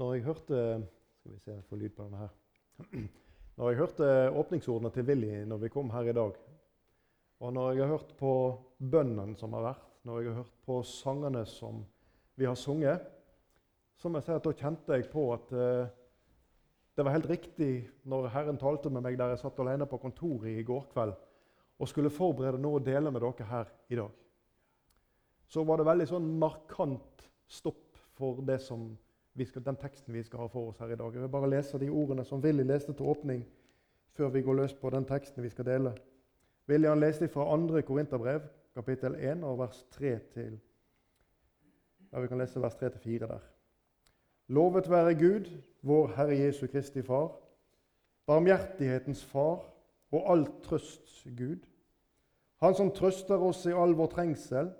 Når 0.00 0.14
jeg 0.14 0.26
hørte 0.26 0.60
Skal 1.20 1.32
vi 1.32 1.38
se, 1.40 1.60
får 1.68 1.80
lyd 1.80 1.92
på 1.96 2.04
denne 2.04 2.18
her. 2.24 2.32
Når 3.56 3.70
jeg 3.70 3.78
hørte 3.78 4.06
åpningsordene 4.34 4.90
til 4.90 5.06
Willy 5.06 5.44
når 5.46 5.60
vi 5.62 5.68
kom 5.70 5.90
her 5.94 6.08
i 6.10 6.12
dag, 6.12 6.32
og 7.40 7.52
når 7.54 7.70
jeg 7.70 7.82
har 7.84 7.92
hørt 7.92 8.14
på 8.18 8.32
bønnen 8.90 9.36
som 9.38 9.52
har 9.54 9.62
vært, 9.68 9.84
når 10.02 10.18
jeg 10.18 10.28
har 10.32 10.40
hørt 10.40 10.56
på 10.66 10.80
sangene 10.82 11.44
som 11.46 11.84
vi 12.34 12.48
har 12.48 12.58
sunget, 12.58 13.04
så 13.94 14.10
må 14.10 14.18
jeg 14.18 14.26
si 14.26 14.34
at 14.34 14.48
da 14.48 14.54
kjente 14.58 14.98
jeg 14.98 15.06
på 15.12 15.28
at 15.36 15.54
eh, 15.54 15.86
det 16.98 17.06
var 17.06 17.14
helt 17.14 17.30
riktig 17.30 17.70
når 18.10 18.28
Herren 18.34 18.58
talte 18.58 18.90
med 18.90 19.06
meg 19.06 19.16
der 19.18 19.36
jeg 19.36 19.44
satt 19.44 19.62
alene 19.62 19.86
på 19.86 20.02
kontoret 20.02 20.50
i 20.50 20.66
går 20.66 20.90
kveld 20.90 21.14
og 21.78 21.90
skulle 21.90 22.12
forberede 22.12 22.58
noe 22.62 22.80
å 22.80 22.84
dele 22.84 23.14
med 23.14 23.22
dere 23.22 23.48
her 23.48 23.70
i 23.90 23.98
dag. 24.02 24.10
Så 25.46 25.62
var 25.62 25.78
det 25.78 25.88
veldig 25.88 26.10
sånn 26.10 26.28
markant 26.42 27.26
stopp 27.46 28.02
for 28.18 28.42
det 28.46 28.60
som 28.66 28.92
skal, 29.42 29.64
den 29.64 29.76
teksten 29.76 30.14
vi 30.14 30.22
skal 30.22 30.44
ha 30.44 30.46
for 30.46 30.70
oss 30.70 30.78
her 30.78 30.92
i 30.94 30.96
dag. 30.96 31.14
Jeg 31.14 31.22
vil 31.22 31.28
bare 31.28 31.50
lese 31.50 31.78
de 31.78 31.90
ordene 31.90 32.24
som 32.24 32.40
Willy 32.40 32.62
leste 32.62 32.92
til 32.92 33.10
åpning, 33.10 33.42
før 34.14 34.28
vi 34.28 34.42
går 34.42 34.54
løs 34.54 34.74
på 34.78 34.90
den 34.94 35.04
teksten 35.04 35.42
vi 35.42 35.50
skal 35.50 35.66
dele. 35.66 35.94
Willy 36.68 36.86
han 36.86 37.00
leste 37.00 37.28
fra 37.28 37.44
2. 37.56 37.80
Korinterbrev, 37.80 38.46
kapittel 38.74 39.14
1, 39.18 39.44
og 39.44 39.58
vers 39.58 39.86
3 39.90 40.18
til 40.34 40.60
ja, 42.12 42.20
Vi 42.20 42.28
kan 42.28 42.38
lese 42.38 42.62
vers 42.62 42.74
3-4 42.74 43.18
der. 43.18 43.42
Lovet 44.48 44.90
være 44.90 45.14
Gud, 45.14 45.50
vår 45.82 46.12
Herre 46.16 46.38
Jesu 46.38 46.66
Kristi 46.66 47.02
Far, 47.02 47.32
barmhjertighetens 48.26 49.24
Far 49.24 49.64
og 50.12 50.32
all 50.32 50.46
trøsts 50.62 51.26
Gud. 51.36 51.66
Han 52.62 52.74
som 52.74 52.90
trøster 52.90 53.36
oss 53.36 53.66
i 53.66 53.74
all 53.74 53.96
vår 53.96 54.06
trengsel, 54.06 54.70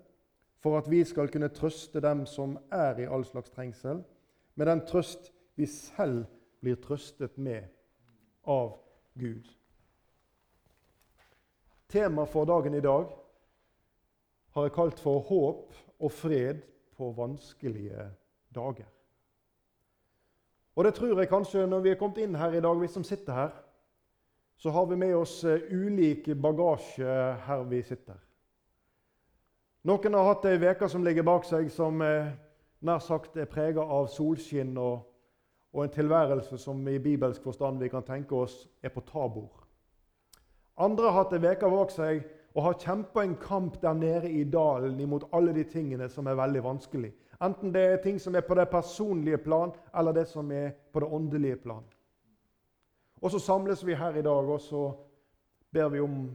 for 0.61 0.79
at 0.79 0.91
vi 0.91 1.03
skal 1.05 1.29
kunne 1.29 1.49
trøste 1.49 2.01
dem 2.01 2.27
som 2.27 2.59
er 2.73 3.03
i 3.03 3.09
all 3.11 3.25
slags 3.25 3.51
trengsel, 3.51 4.05
med 4.55 4.67
den 4.67 4.85
trøst 4.87 5.33
vi 5.57 5.67
selv 5.67 6.25
blir 6.61 6.79
trøstet 6.83 7.39
med 7.39 7.69
av 8.45 8.77
Gud. 9.19 9.47
Temaet 11.89 12.33
for 12.33 12.49
dagen 12.49 12.75
i 12.75 12.83
dag 12.83 13.07
har 14.55 14.63
jeg 14.63 14.73
kalt 14.73 15.01
for 15.01 15.21
'Håp 15.21 15.75
og 15.99 16.13
fred 16.13 16.63
på 16.97 17.13
vanskelige 17.13 18.11
dager'. 18.55 18.91
Og 20.77 20.85
det 20.85 20.95
tror 20.95 21.19
jeg 21.19 21.29
kanskje 21.29 21.67
når 21.67 21.81
vi 21.81 21.91
er 21.91 21.99
kommet 21.99 22.19
inn 22.19 22.35
her 22.35 22.53
i 22.53 22.61
dag, 22.61 22.81
vi 22.81 22.87
som 22.87 23.05
sitter 23.05 23.33
her, 23.33 23.51
så 24.57 24.71
har 24.71 24.87
vi 24.87 24.97
med 24.97 25.15
oss 25.15 25.45
eh, 25.45 25.61
ulik 25.71 26.29
bagasje 26.43 27.35
her 27.47 27.63
vi 27.63 27.83
sitter. 27.83 28.19
Noen 29.85 30.15
har 30.15 30.25
hatt 30.25 30.45
ei 30.49 30.57
uke 30.57 30.89
som 30.89 31.05
ligger 31.05 31.23
bak 31.23 31.45
seg, 31.45 31.71
som 31.71 32.03
eh, 32.03 32.33
nær 32.85 33.01
sagt 33.01 33.37
er 33.37 33.49
prega 33.51 33.83
av 33.83 34.09
solskinn 34.13 34.77
og, 34.79 35.05
og, 35.73 35.83
en 35.85 35.93
tilværelse 35.95 36.59
som 36.61 36.81
i 36.89 36.99
bibelsk 37.03 37.43
forstand 37.43 37.81
vi 37.83 37.91
kan 37.93 38.05
tenke 38.07 38.37
oss 38.37 38.69
er 38.83 38.93
på 38.95 39.03
tabor. 39.09 39.65
Andre 40.77 41.11
har 41.11 41.25
hatt 41.25 41.35
ei 41.37 41.43
uke 41.55 41.71
bak 41.71 41.93
seg 41.95 42.25
og 42.55 42.63
har 42.69 42.79
kjempa 42.79 43.25
en 43.25 43.37
kamp 43.41 43.81
der 43.83 43.95
nede 43.99 44.31
i 44.31 44.45
dalen 44.45 45.01
imot 45.01 45.27
alle 45.33 45.55
de 45.55 45.65
tingene 45.65 46.09
som 46.09 46.27
er 46.27 46.39
veldig 46.39 46.63
vanskelig. 46.65 47.11
Enten 47.43 47.73
det 47.75 47.83
er 47.83 48.03
ting 48.03 48.21
som 48.21 48.35
er 48.35 48.47
på 48.47 48.55
det 48.55 48.69
personlige 48.71 49.39
plan, 49.43 49.73
eller 49.95 50.13
det 50.13 50.29
som 50.31 50.51
er 50.53 50.71
på 50.93 51.01
det 51.03 51.09
åndelige 51.09 51.57
plan. 51.57 51.85
Og 53.23 53.31
så 53.31 53.39
samles 53.39 53.87
vi 53.87 53.95
her 53.95 54.15
i 54.15 54.23
dag, 54.23 54.49
og 54.49 54.61
så 54.61 54.93
ber 55.73 55.89
vi 55.89 56.01
om 56.01 56.29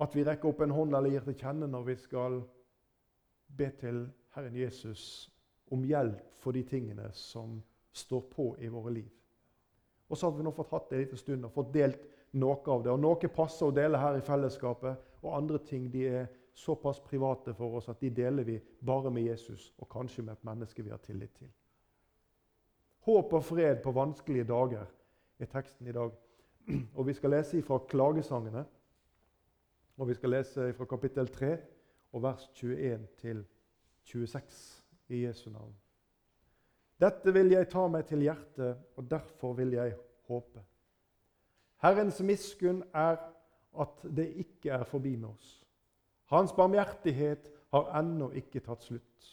at 0.00 0.16
vi 0.16 0.24
rekker 0.24 0.48
opp 0.48 0.62
en 0.64 0.74
hånd 0.74 0.94
eller 0.96 1.12
gir 1.12 1.26
til 1.28 1.36
kjenne 1.38 1.68
når 1.68 1.84
vi 1.86 1.96
skal 2.00 2.40
be 3.56 3.68
til 3.80 4.06
Herren 4.34 4.54
Jesus 4.54 5.30
om 5.70 5.84
hjelp 5.84 6.34
for 6.38 6.54
de 6.54 6.62
tingene 6.66 7.10
som 7.14 7.60
står 7.92 8.20
på 8.30 8.56
i 8.58 8.68
våre 8.68 8.92
liv. 8.94 9.10
Og 10.10 10.18
så 10.18 10.26
har 10.26 10.36
vi 10.36 10.44
nå 10.46 10.52
fått 10.54 10.72
hatt 10.74 10.90
det 10.90 10.96
en 10.96 11.04
liten 11.04 11.20
stund 11.20 11.46
og 11.46 11.54
fått 11.54 11.72
delt 11.74 12.02
noe 12.38 12.58
av 12.66 12.82
det. 12.82 12.90
Og 12.92 13.00
Noe 13.02 13.30
passer 13.34 13.68
å 13.68 13.74
dele 13.74 13.98
her 13.98 14.18
i 14.18 14.24
fellesskapet, 14.26 15.08
og 15.22 15.36
andre 15.36 15.60
ting 15.66 15.86
de 15.90 16.06
er 16.08 16.28
såpass 16.54 16.98
private 17.04 17.54
for 17.54 17.78
oss 17.78 17.88
at 17.88 18.00
de 18.02 18.10
deler 18.10 18.46
vi 18.46 18.58
bare 18.86 19.10
med 19.10 19.28
Jesus 19.28 19.70
og 19.78 19.88
kanskje 19.92 20.24
med 20.26 20.34
et 20.34 20.46
menneske 20.46 20.82
vi 20.82 20.90
har 20.90 21.02
tillit 21.04 21.32
til. 21.38 21.50
Håp 23.06 23.32
og 23.32 23.44
fred 23.44 23.80
på 23.84 23.94
vanskelige 23.96 24.48
dager 24.50 24.90
er 25.40 25.48
teksten 25.48 25.88
i 25.88 25.94
dag. 25.94 26.10
Og 26.98 27.06
Vi 27.06 27.14
skal 27.16 27.32
lese 27.32 27.62
fra 27.64 27.78
klagesangene. 27.88 28.64
Og 29.96 30.08
Vi 30.08 30.14
skal 30.14 30.30
lese 30.30 30.72
fra 30.76 30.84
kapittel 30.84 31.28
3 31.32 31.56
og 32.12 32.22
vers 32.22 32.44
21 32.54 33.06
til 33.22 33.40
22. 33.40 33.59
26 34.12 34.84
i 35.08 35.24
Jesu 35.24 35.50
navn. 35.50 35.74
Dette 37.00 37.32
vil 37.32 37.52
jeg 37.54 37.68
ta 37.72 37.86
meg 37.88 38.04
til 38.08 38.24
hjertet, 38.26 38.80
og 38.96 39.06
derfor 39.10 39.54
vil 39.56 39.72
jeg 39.78 39.94
håpe. 40.28 40.62
Herrens 41.80 42.20
miskunn 42.20 42.82
er 42.92 43.16
at 43.80 44.02
det 44.16 44.26
ikke 44.42 44.74
er 44.76 44.84
forbi 44.84 45.14
med 45.16 45.30
oss. 45.30 45.52
Hans 46.30 46.52
barmhjertighet 46.52 47.48
har 47.72 47.88
ennå 48.00 48.30
ikke 48.36 48.60
tatt 48.60 48.84
slutt. 48.84 49.30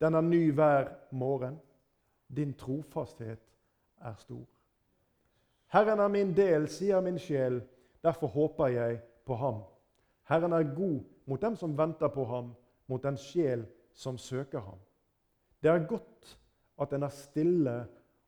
Den 0.00 0.16
er 0.18 0.26
ny 0.26 0.50
hver 0.52 0.90
morgen. 1.12 1.60
Din 2.26 2.54
trofasthet 2.58 3.44
er 4.00 4.16
stor. 4.18 4.46
Herren 5.72 6.00
er 6.00 6.08
min 6.08 6.32
del, 6.36 6.66
sier 6.68 7.00
min 7.00 7.20
sjel. 7.20 7.60
Derfor 8.02 8.26
håper 8.26 8.72
jeg 8.72 8.98
på 9.24 9.36
ham. 9.38 9.62
Herren 10.28 10.52
er 10.52 10.74
god 10.74 11.00
mot 11.26 11.42
dem 11.42 11.56
som 11.56 11.78
venter 11.78 12.08
på 12.08 12.24
ham, 12.24 12.54
mot 12.86 13.02
den 13.02 13.16
sjel 13.16 13.66
som 13.94 14.18
søker 14.18 14.60
ham. 14.60 14.78
Det 15.62 15.70
er 15.70 15.86
godt 15.88 16.38
at 16.80 16.92
en 16.92 17.02
er 17.02 17.14
stille 17.14 17.76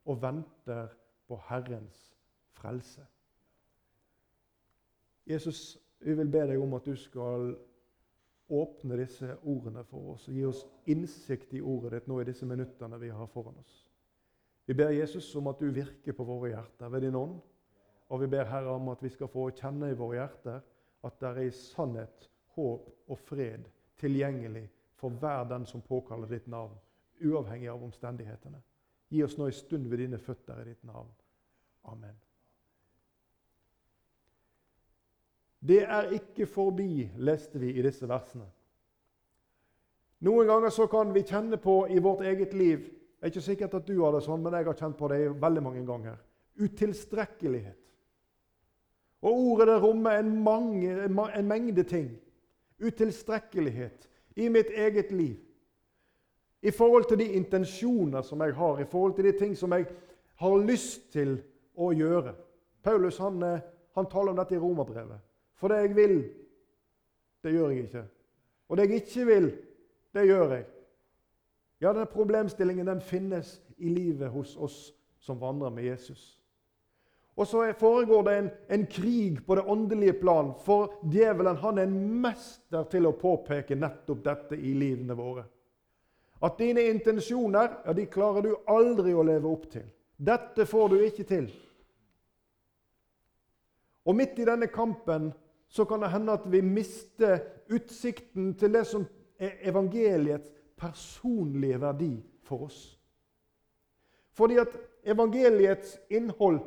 og 0.05 0.21
venter 0.21 0.87
på 1.27 1.39
Herrens 1.49 2.15
frelse. 2.51 3.05
Jesus, 5.27 5.77
vi 5.99 6.13
vil 6.13 6.29
be 6.29 6.43
deg 6.45 6.61
om 6.61 6.73
at 6.77 6.85
du 6.85 6.95
skal 6.95 7.55
åpne 8.49 8.97
disse 8.99 9.31
ordene 9.41 9.81
for 9.89 10.13
oss 10.13 10.27
og 10.29 10.37
gi 10.37 10.45
oss 10.45 10.61
innsikt 10.91 11.55
i 11.57 11.63
ordet 11.65 11.95
ditt 11.95 12.09
nå 12.11 12.19
i 12.21 12.27
disse 12.27 12.45
minuttene 12.45 12.99
vi 13.01 13.09
har 13.09 13.31
foran 13.33 13.57
oss. 13.57 13.79
Vi 14.65 14.73
ber 14.73 14.93
Jesus 14.93 15.27
om 15.35 15.49
at 15.49 15.59
du 15.59 15.71
virker 15.73 16.13
på 16.13 16.25
våre 16.25 16.51
hjerter 16.53 16.89
ved 16.93 17.05
din 17.05 17.17
ånd. 17.17 17.39
Og 18.13 18.21
vi 18.21 18.29
ber 18.29 18.45
Herre 18.45 18.77
om 18.77 18.89
at 18.93 19.01
vi 19.01 19.09
skal 19.09 19.29
få 19.33 19.47
kjenne 19.57 19.89
i 19.89 19.97
våre 19.97 20.19
hjerter 20.19 20.61
at 21.05 21.19
det 21.21 21.29
er 21.29 21.41
i 21.41 21.53
sannhet, 21.53 22.29
håp 22.53 23.09
og 23.09 23.19
fred 23.25 23.65
tilgjengelig 23.99 24.67
for 24.95 25.09
hver 25.09 25.43
den 25.49 25.65
som 25.65 25.81
påkaller 25.81 26.27
ditt 26.27 26.47
navn, 26.47 26.75
uavhengig 27.21 27.67
av 27.69 27.83
omstendighetene. 27.83 28.61
Gi 29.09 29.23
oss 29.23 29.37
nå 29.37 29.49
en 29.49 29.55
stund 29.55 29.87
ved 29.91 30.01
dine 30.01 30.19
føtter 30.19 30.61
i 30.61 30.69
ditt 30.71 30.83
navn. 30.83 31.11
Amen. 31.91 32.15
Det 35.65 35.81
er 35.83 36.11
ikke 36.13 36.45
forbi, 36.45 37.07
leste 37.17 37.59
vi 37.59 37.71
i 37.73 37.83
disse 37.85 38.07
versene. 38.09 38.45
Noen 40.25 40.47
ganger 40.47 40.73
så 40.73 40.87
kan 40.89 41.11
vi 41.13 41.25
kjenne 41.25 41.57
på 41.61 41.85
i 41.91 41.99
vårt 42.01 42.23
eget 42.25 42.53
liv 42.53 42.91
Det 43.15 43.31
er 43.31 43.33
ikke 43.33 43.41
sikkert 43.41 43.73
at 43.73 43.87
du 43.87 43.95
har 44.03 44.11
det 44.13 44.19
sånn, 44.21 44.41
men 44.43 44.53
jeg 44.53 44.67
har 44.67 44.77
kjent 44.77 44.97
på 44.99 45.07
det 45.09 45.17
veldig 45.41 45.61
mange 45.65 45.81
ganger. 45.87 46.17
Utilstrekkelighet. 46.61 47.79
Og 49.25 49.39
ordet 49.49 49.65
det 49.71 49.77
rommer 49.81 50.19
en, 50.19 50.29
mange, 50.45 50.91
en 51.07 51.47
mengde 51.47 51.83
ting. 51.89 52.11
Utilstrekkelighet 52.77 54.05
i 54.35 54.49
mitt 54.49 54.69
eget 54.69 55.11
liv. 55.11 55.35
I 56.61 56.71
forhold 56.71 57.05
til 57.07 57.19
de 57.19 57.31
intensjoner 57.37 58.21
som 58.21 58.41
jeg 58.41 58.55
har, 58.55 58.79
i 58.79 58.85
forhold 58.85 59.15
til 59.15 59.25
de 59.25 59.39
ting 59.39 59.57
som 59.57 59.73
jeg 59.73 59.85
har 60.35 60.57
lyst 60.57 61.11
til 61.13 61.37
å 61.77 61.91
gjøre. 61.93 62.33
Paulus 62.83 63.17
han, 63.17 63.43
eh, 63.43 63.59
han 63.95 64.09
taler 64.11 64.31
om 64.31 64.37
dette 64.37 64.55
i 64.55 64.59
romerbrevet. 64.59 65.19
For 65.55 65.67
det 65.67 65.77
jeg 65.77 65.95
vil, 65.95 66.17
det 67.43 67.53
gjør 67.53 67.69
jeg 67.69 67.83
ikke. 67.83 68.05
Og 68.69 68.77
det 68.77 68.89
jeg 68.89 69.01
ikke 69.01 69.25
vil, 69.25 69.51
det 70.13 70.27
gjør 70.27 70.53
jeg. 70.53 70.65
Ja, 71.81 71.93
denne 71.93 72.05
problemstillingen 72.05 72.87
den 72.87 73.01
finnes 73.01 73.61
i 73.77 73.89
livet 73.89 74.29
hos 74.29 74.55
oss 74.55 74.93
som 75.19 75.41
vandrer 75.41 75.69
med 75.69 75.83
Jesus. 75.83 76.39
Og 77.35 77.47
så 77.47 77.73
foregår 77.79 78.23
det 78.23 78.35
en, 78.37 78.49
en, 78.67 78.85
krig 78.87 79.41
på 79.45 79.55
det 79.55 79.65
åndelige 79.67 80.13
plan, 80.13 80.53
for 80.63 80.93
djevelen 81.11 81.57
han 81.59 81.77
er 81.77 81.89
en 81.89 82.21
mester 82.23 82.85
til 82.91 83.09
å 83.09 83.17
påpeke 83.19 83.75
nettopp 83.75 84.21
dette 84.23 84.55
i 84.55 84.71
livene 84.77 85.17
våre. 85.19 85.43
At 86.43 86.57
dine 86.59 86.85
intensjoner 86.87 87.81
ja, 87.85 87.93
de 87.95 88.05
klarer 88.11 88.45
du 88.45 88.53
aldri 88.71 89.13
å 89.15 89.23
leve 89.27 89.51
opp 89.51 89.67
til. 89.71 89.83
Dette 90.15 90.65
får 90.65 90.93
du 90.93 90.97
ikke 91.03 91.25
til. 91.27 91.49
Og 94.05 94.15
midt 94.15 94.39
i 94.39 94.47
denne 94.47 94.69
kampen 94.71 95.33
så 95.67 95.83
kan 95.89 96.05
det 96.05 96.13
hende 96.13 96.37
at 96.37 96.45
vi 96.47 96.61
mister 96.63 97.41
utsikten 97.73 98.53
til 98.55 98.77
det 98.77 98.85
som 98.87 99.03
er 99.41 99.57
evangeliets 99.67 100.53
personlige 100.79 101.81
verdi 101.81 102.13
for 102.47 102.69
oss. 102.69 102.79
Fordi 104.35 104.59
at 104.61 104.71
evangeliets 105.03 105.97
innhold 106.09 106.61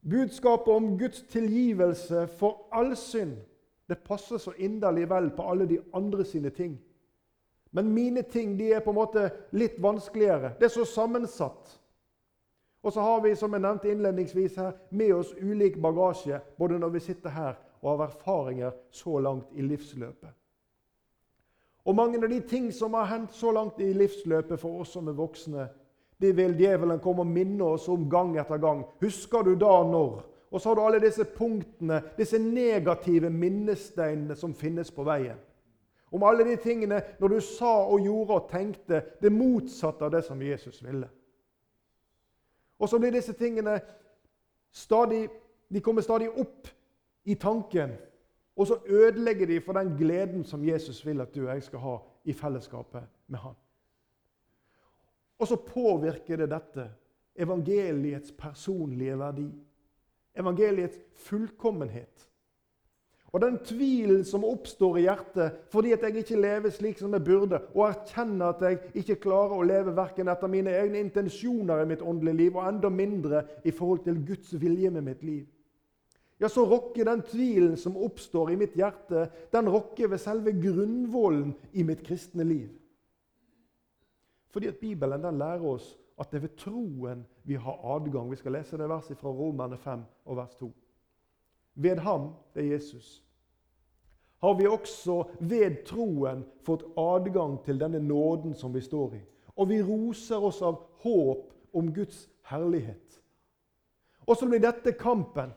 Budskapet 0.00 0.68
om 0.74 0.98
Guds 0.98 1.22
tilgivelse 1.22 2.26
for 2.38 2.68
all 2.72 2.96
synd 2.96 3.36
det 3.88 4.04
passer 4.04 4.38
så 4.38 4.52
inderlig 4.56 5.06
vel 5.08 5.30
på 5.30 5.42
alle 5.48 5.66
de 5.66 5.78
andre 5.96 6.24
sine 6.24 6.50
ting. 6.50 6.78
Men 7.70 7.92
mine 7.92 8.22
ting 8.22 8.58
de 8.58 8.72
er 8.72 8.80
på 8.84 8.92
en 8.92 8.98
måte 8.98 9.30
litt 9.56 9.78
vanskeligere. 9.80 10.52
Det 10.60 10.68
er 10.68 10.74
så 10.74 10.84
sammensatt. 10.84 11.72
Og 12.82 12.92
så 12.92 13.00
har 13.00 13.22
vi, 13.24 13.34
som 13.36 13.52
jeg 13.52 13.64
nevnte 13.64 13.90
innledningsvis 13.90 14.56
her, 14.56 14.76
med 14.90 15.14
oss 15.14 15.32
ulik 15.40 15.80
bagasje 15.82 16.40
både 16.58 16.78
når 16.78 16.94
vi 16.94 17.00
sitter 17.00 17.32
her 17.32 17.56
og 17.80 17.90
har 17.90 18.04
erfaringer 18.06 18.76
så 18.90 19.18
langt 19.18 19.56
i 19.56 19.64
livsløpet. 19.64 20.30
Og 21.88 21.96
mange 21.96 22.20
av 22.20 22.28
de 22.28 22.40
ting 22.44 22.68
som 22.74 22.94
har 22.94 23.08
hendt 23.08 23.32
så 23.32 23.52
langt 23.52 23.80
i 23.80 23.92
livsløpet 23.96 24.60
for 24.60 24.82
oss 24.82 24.92
som 24.92 25.08
er 25.08 25.16
voksne, 25.16 25.68
det 26.20 26.36
vil 26.36 26.56
djevelen 26.58 27.00
komme 27.00 27.22
og 27.22 27.30
minne 27.30 27.64
oss 27.64 27.88
om 27.88 28.08
gang 28.10 28.34
etter 28.38 28.58
gang. 28.58 28.82
Husker 29.00 29.42
du 29.46 29.54
da 29.54 29.82
når? 29.86 30.24
Og 30.50 30.60
så 30.60 30.70
har 30.70 30.78
du 30.78 30.82
alle 30.82 31.00
disse 31.02 31.24
punktene, 31.24 32.00
disse 32.16 32.38
negative 32.38 33.30
minnesteinene 33.30 34.36
som 34.36 34.54
finnes 34.54 34.90
på 34.90 35.04
veien. 35.06 35.38
Om 36.12 36.24
alle 36.24 36.46
de 36.48 36.56
tingene 36.56 37.02
når 37.20 37.34
du 37.34 37.40
sa 37.44 37.74
og 37.84 38.00
gjorde 38.00 38.38
og 38.38 38.48
tenkte 38.50 39.02
det 39.22 39.32
motsatte 39.32 40.06
av 40.06 40.14
det 40.14 40.24
som 40.24 40.42
Jesus 40.42 40.80
ville. 40.84 41.08
Og 42.78 42.88
så 42.88 42.98
blir 42.98 43.12
disse 43.12 43.32
tingene 43.36 43.80
stadig 44.72 45.28
De 45.68 45.80
kommer 45.84 46.00
stadig 46.00 46.30
opp 46.32 46.68
i 47.28 47.34
tanken, 47.34 47.90
og 48.56 48.66
så 48.66 48.78
ødelegger 48.86 49.46
de 49.46 49.60
for 49.60 49.76
den 49.76 49.90
gleden 49.98 50.44
som 50.44 50.64
Jesus 50.64 51.06
vil 51.06 51.20
at 51.20 51.34
du 51.34 51.42
og 51.42 51.50
jeg 51.50 51.62
skal 51.62 51.78
ha 51.78 51.96
i 52.24 52.32
fellesskapet 52.32 53.02
med 53.26 53.38
Han. 53.38 53.54
Og 55.38 55.48
så 55.48 55.56
påvirker 55.56 56.40
det 56.40 56.50
dette 56.50 56.88
evangeliets 57.38 58.32
personlige 58.34 59.18
verdi. 59.18 59.50
Evangeliets 60.38 60.98
fullkommenhet. 61.14 62.28
Og 63.28 63.42
den 63.42 63.58
tvilen 63.60 64.22
som 64.24 64.44
oppstår 64.48 64.98
i 64.98 65.04
hjertet 65.04 65.58
fordi 65.72 65.92
at 65.92 66.04
jeg 66.06 66.22
ikke 66.22 66.40
lever 66.40 66.72
slik 66.72 67.00
som 67.00 67.12
jeg 67.12 67.26
burde, 67.26 67.60
og 67.74 67.84
erkjenner 67.90 68.54
at 68.54 68.64
jeg 68.64 69.02
ikke 69.02 69.18
klarer 69.26 69.58
å 69.58 69.66
leve 69.68 69.92
verken 69.96 70.30
etter 70.32 70.48
mine 70.50 70.72
egne 70.72 71.02
intensjoner 71.04 71.82
i 71.82 71.90
mitt 71.90 72.02
åndelige 72.02 72.40
liv, 72.40 72.56
og 72.56 72.70
enda 72.70 72.88
mindre 72.88 73.44
i 73.68 73.74
forhold 73.74 74.06
til 74.06 74.22
Guds 74.24 74.54
vilje 74.60 74.90
med 74.94 75.04
mitt 75.10 75.22
liv. 75.26 75.44
Ja, 76.40 76.48
så 76.48 76.64
rokker 76.70 77.04
den 77.04 77.20
tvilen 77.26 77.76
som 77.76 77.98
oppstår 77.98 78.54
i 78.54 78.58
mitt 78.60 78.76
hjerte, 78.78 79.26
den 79.52 79.68
rokker 79.68 80.08
ved 80.08 80.22
selve 80.22 80.54
grunnvollen 80.54 81.52
i 81.74 81.84
mitt 81.84 82.04
kristne 82.06 82.46
liv. 82.46 82.70
Fordi 84.58 84.66
at 84.66 84.76
Bibelen 84.80 85.22
den 85.22 85.36
lærer 85.38 85.62
oss 85.62 85.98
at 86.18 86.32
det 86.32 86.40
er 86.40 86.40
ved 86.48 86.56
troen 86.58 87.20
vi 87.46 87.54
har 87.54 87.76
adgang. 87.94 88.30
Vi 88.30 88.36
skal 88.36 88.52
lese 88.52 88.78
det 88.78 88.88
verset 88.90 89.18
fra 89.20 89.30
Romerne 89.30 89.78
5 89.78 90.00
og 90.24 90.36
vers 90.36 90.56
2. 90.58 90.72
Ved 91.74 92.02
ham, 92.02 92.32
det 92.54 92.64
er 92.64 92.72
Jesus, 92.72 93.22
har 94.42 94.58
vi 94.58 94.66
også 94.66 95.20
ved 95.38 95.84
troen 95.86 96.42
fått 96.66 96.82
adgang 96.98 97.60
til 97.62 97.78
denne 97.78 98.02
nåden 98.02 98.54
som 98.54 98.74
vi 98.74 98.82
står 98.82 99.14
i. 99.14 99.22
Og 99.54 99.68
vi 99.68 99.78
roser 99.82 100.42
oss 100.42 100.58
av 100.62 100.82
håp 101.06 101.54
om 101.72 101.94
Guds 101.94 102.26
herlighet. 102.50 103.22
Og 104.26 104.36
så 104.36 104.50
blir 104.50 104.66
dette 104.66 104.98
kampen. 104.98 105.54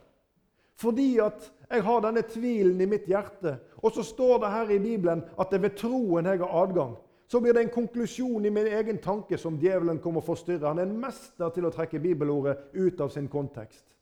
Fordi 0.78 1.18
at 1.18 1.50
jeg 1.70 1.82
har 1.82 2.06
denne 2.06 2.22
tvilen 2.22 2.80
i 2.80 2.86
mitt 2.86 3.10
hjerte, 3.10 3.58
og 3.82 3.98
så 3.98 4.06
står 4.06 4.44
det 4.44 4.58
her 4.60 4.70
i 4.70 4.78
Bibelen 4.78 5.26
at 5.34 5.50
det 5.50 5.58
er 5.58 5.70
ved 5.72 5.80
troen 5.82 6.30
jeg 6.30 6.46
har 6.46 6.62
adgang. 6.62 7.00
Så 7.32 7.40
blir 7.40 7.54
det 7.54 7.60
en 7.60 7.68
konklusjon 7.68 8.44
i 8.44 8.50
min 8.50 8.66
egen 8.66 8.98
tanke 8.98 9.38
som 9.38 9.54
djevelen 9.56 9.98
kommer 10.04 10.20
og 10.20 10.26
forstyrre. 10.26 10.68
Han 10.68 10.82
er 10.82 10.84
en 10.84 10.98
mester 11.00 11.48
til 11.54 11.64
å 11.64 11.70
trekke 11.72 12.00
bibelordet 12.04 12.74
ut 12.74 12.98
av 13.00 13.08
sin 13.08 13.28
kontekst. 13.32 13.94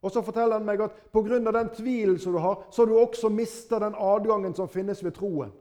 Og 0.00 0.12
Så 0.12 0.22
forteller 0.24 0.56
han 0.56 0.64
meg 0.64 0.80
at 0.80 0.94
pga. 1.12 1.38
den 1.52 1.68
tvilen 1.68 2.18
som 2.18 2.32
du 2.32 2.38
har, 2.38 2.64
så 2.70 2.82
har 2.82 2.86
du 2.86 2.96
også 2.96 3.28
mista 3.28 3.78
den 3.78 3.94
adgangen 3.94 4.54
som 4.54 4.68
finnes 4.68 5.04
ved 5.04 5.12
troen. 5.12 5.52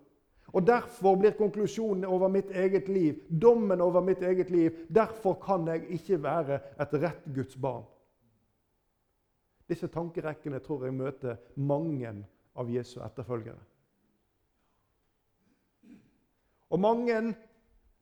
Og 0.53 0.67
Derfor 0.67 1.15
blir 1.15 1.31
konklusjonen 1.31 2.05
over 2.05 2.27
mitt 2.27 2.51
eget 2.51 2.87
liv, 2.87 3.19
dommen 3.41 3.81
over 3.81 4.01
mitt 4.01 4.21
eget 4.21 4.49
liv 4.49 4.71
Derfor 4.87 5.33
kan 5.33 5.67
jeg 5.67 5.83
ikke 5.89 6.23
være 6.23 6.59
et 6.79 6.93
rett 6.93 7.25
Guds 7.35 7.55
barn. 7.55 7.83
Disse 9.67 9.87
tankerekkene 9.87 10.59
tror 10.59 10.85
jeg 10.85 10.93
møter 10.93 11.35
mange 11.55 12.25
av 12.55 12.69
Jesu 12.69 13.01
etterfølgere. 13.01 13.72
Og 16.73 16.79
mange, 16.81 17.35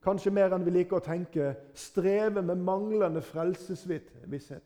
kanskje 0.03 0.31
mer 0.31 0.53
enn 0.56 0.63
vi 0.63 0.71
liker 0.71 1.01
å 1.01 1.03
tenke, 1.03 1.51
strever 1.75 2.44
med 2.45 2.62
manglende 2.63 3.21
frelsesvisshet. 3.25 4.63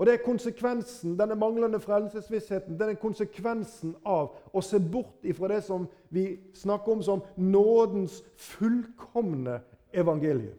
Og 0.00 0.06
det 0.06 0.14
er 0.14 0.24
konsekvensen, 0.24 1.16
Denne 1.18 1.36
manglende 1.36 1.80
frelsesvissheten 1.80 2.78
den 2.80 2.94
er 2.94 3.00
konsekvensen 3.00 3.94
av 4.04 4.36
å 4.52 4.62
se 4.64 4.80
bort 4.80 5.24
ifra 5.28 5.50
det 5.52 5.60
som 5.64 5.84
vi 6.08 6.38
snakker 6.56 6.92
om 6.92 7.02
som 7.04 7.24
nådens 7.36 8.22
fullkomne 8.36 9.58
evangelium. 9.92 10.56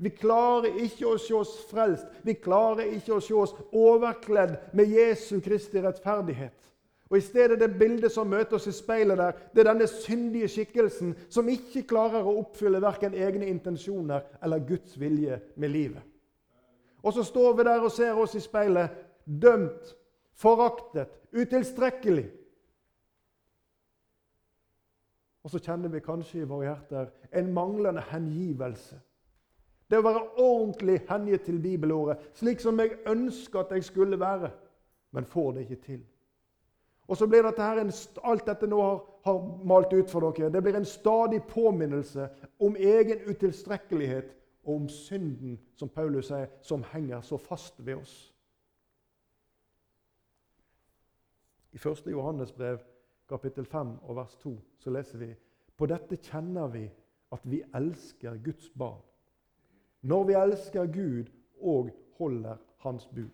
Vi 0.00 0.10
klarer 0.10 0.80
ikke 0.84 1.06
å 1.06 1.18
se 1.20 1.36
oss 1.36 1.52
frelst, 1.70 2.08
vi 2.24 2.34
klarer 2.34 2.96
ikke 2.96 3.18
å 3.18 3.22
se 3.22 3.36
oss 3.36 3.52
overkledd 3.72 4.56
med 4.72 4.90
Jesu 4.92 5.38
Kristi 5.40 5.80
rettferdighet. 5.84 6.56
Og 7.14 7.18
I 7.18 7.22
stedet 7.22 7.60
det 7.60 7.76
bildet 7.78 8.10
som 8.10 8.26
møter 8.26 8.56
oss 8.56 8.64
i 8.66 8.72
speilet 8.74 9.20
der, 9.20 9.36
det 9.54 9.60
er 9.62 9.68
denne 9.68 9.86
syndige 9.86 10.48
skikkelsen 10.50 11.12
som 11.30 11.46
ikke 11.46 11.84
klarer 11.86 12.26
å 12.26 12.32
oppfylle 12.40 12.80
verken 12.82 13.12
egne 13.14 13.46
intensjoner 13.46 14.24
eller 14.42 14.64
Guds 14.66 14.96
vilje 14.98 15.36
med 15.54 15.70
livet. 15.70 16.02
Og 17.06 17.14
så 17.14 17.22
står 17.22 17.52
vi 17.54 17.66
der 17.68 17.84
og 17.86 17.92
ser 17.94 18.18
oss 18.18 18.34
i 18.34 18.42
speilet, 18.42 18.90
dømt, 19.24 19.92
foraktet, 20.34 21.12
utilstrekkelig. 21.30 22.24
Og 25.46 25.54
så 25.54 25.60
kjenner 25.62 25.92
vi 25.92 26.00
kanskje 26.02 26.40
i 26.40 26.48
våre 26.50 26.66
hjerter 26.66 27.12
en 27.30 27.52
manglende 27.54 28.02
hengivelse. 28.08 28.98
Det 29.86 30.02
å 30.02 30.08
være 30.08 30.24
ordentlig 30.42 30.98
hengitt 31.12 31.46
til 31.46 31.62
bibelordet, 31.62 32.18
slik 32.34 32.58
som 32.58 32.82
jeg 32.82 32.98
ønsker 33.06 33.62
at 33.62 33.76
jeg 33.78 33.86
skulle 33.86 34.18
være, 34.18 34.50
men 35.14 35.30
får 35.30 35.52
det 35.52 35.68
ikke 35.68 35.80
til. 35.86 36.02
Og 37.08 37.16
så 37.16 37.26
blir 37.26 37.44
dette 37.44 37.62
her 37.62 37.80
en, 37.82 37.92
Alt 38.24 38.46
dette 38.46 38.66
nå 38.66 38.80
har, 38.80 39.00
har 39.24 39.40
malt 39.64 39.92
ut 39.92 40.10
for 40.10 40.24
dere, 40.24 40.52
det 40.52 40.62
blir 40.62 40.76
en 40.76 40.88
stadig 40.88 41.42
påminnelse 41.48 42.28
om 42.60 42.76
egen 42.76 43.26
utilstrekkelighet 43.28 44.32
og 44.64 44.74
om 44.74 44.88
synden, 44.88 45.58
som 45.76 45.88
Paulus 45.88 46.30
sier, 46.30 46.48
som 46.64 46.84
henger 46.92 47.20
så 47.20 47.36
fast 47.36 47.84
ved 47.84 48.00
oss. 48.00 48.14
I 51.74 51.76
1. 51.76 52.06
Johannes 52.06 52.52
brev, 52.52 52.78
kapittel 53.28 53.66
5 53.66 53.98
og 54.02 54.16
vers 54.16 54.36
2, 54.42 54.54
så 54.78 54.90
leser 54.90 55.18
vi 55.18 55.32
på 55.76 55.88
dette 55.90 56.16
kjenner 56.22 56.68
vi 56.70 56.84
at 57.34 57.44
vi 57.50 57.62
elsker 57.74 58.38
Guds 58.44 58.70
barn. 58.78 59.02
Når 60.00 60.24
vi 60.24 60.36
elsker 60.38 60.86
Gud 60.86 61.32
og 61.60 61.90
holder 62.18 62.56
Hans 62.84 63.06
bud. 63.06 63.32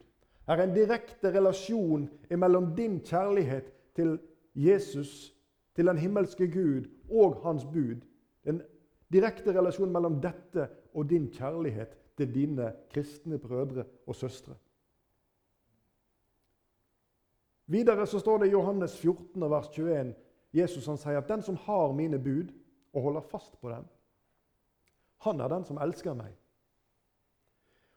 Er 0.50 0.58
en 0.64 0.72
direkte 0.74 1.30
relasjon 1.30 2.08
mellom 2.30 2.72
din 2.76 2.98
kjærlighet 3.06 3.68
til 3.94 4.16
Jesus, 4.54 5.30
til 5.76 5.86
den 5.86 5.98
himmelske 5.98 6.48
Gud 6.50 6.88
og 7.10 7.36
Hans 7.44 7.64
bud. 7.64 8.00
En 8.44 8.62
direkte 9.12 9.54
relasjon 9.54 9.92
mellom 9.92 10.18
dette 10.22 10.66
og 10.94 11.06
din 11.10 11.28
kjærlighet 11.30 11.94
til 12.16 12.34
dine 12.34 12.72
kristne 12.90 13.38
brødre 13.38 13.84
og 14.06 14.14
søstre. 14.14 14.54
Videre 17.70 18.06
så 18.06 18.18
står 18.18 18.38
det 18.38 18.48
i 18.48 18.50
Johannes 18.56 18.98
14, 18.98 19.50
vers 19.50 19.68
21 19.68 20.14
Jesus 20.52 20.86
han 20.86 20.98
sier 20.98 21.18
at 21.18 21.28
'den 21.28 21.42
som 21.42 21.56
har 21.56 21.92
mine 21.92 22.18
bud 22.18 22.50
og 22.92 23.02
holder 23.02 23.20
fast 23.20 23.60
på 23.60 23.70
dem, 23.70 23.84
han 25.18 25.40
er 25.40 25.48
den 25.48 25.64
som 25.64 25.78
elsker 25.78 26.14
meg.' 26.14 26.39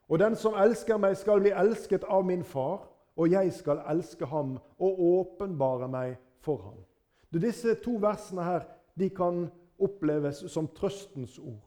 Og 0.09 0.19
den 0.19 0.35
som 0.35 0.57
elsker 0.59 0.97
meg, 0.97 1.17
skal 1.17 1.41
bli 1.41 1.53
elsket 1.55 2.03
av 2.03 2.25
min 2.25 2.43
far, 2.43 2.87
og 3.15 3.31
jeg 3.31 3.53
skal 3.53 3.83
elske 3.89 4.25
ham 4.25 4.57
og 4.79 4.99
åpenbare 4.99 5.87
meg 5.87 6.15
for 6.43 6.61
ham. 6.65 6.79
Du, 7.33 7.39
Disse 7.39 7.75
to 7.81 7.97
versene 8.01 8.43
her, 8.43 8.65
de 8.99 9.09
kan 9.09 9.47
oppleves 9.79 10.43
som 10.51 10.67
trøstens 10.75 11.39
ord 11.39 11.61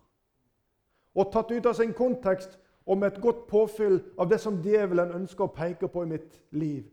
og 1.17 1.31
tatt 1.33 1.51
ut 1.51 1.67
av 1.67 1.77
sin 1.79 1.95
kontekst 1.97 2.59
og 2.87 2.99
med 3.01 3.15
et 3.15 3.23
godt 3.23 3.47
påfyll 3.49 3.99
av 4.21 4.29
det 4.31 4.39
som 4.43 4.61
djevelen 4.63 5.15
ønsker 5.17 5.47
å 5.47 5.55
peke 5.55 5.89
på 5.91 6.05
i 6.05 6.11
mitt 6.11 6.37
liv, 6.55 6.85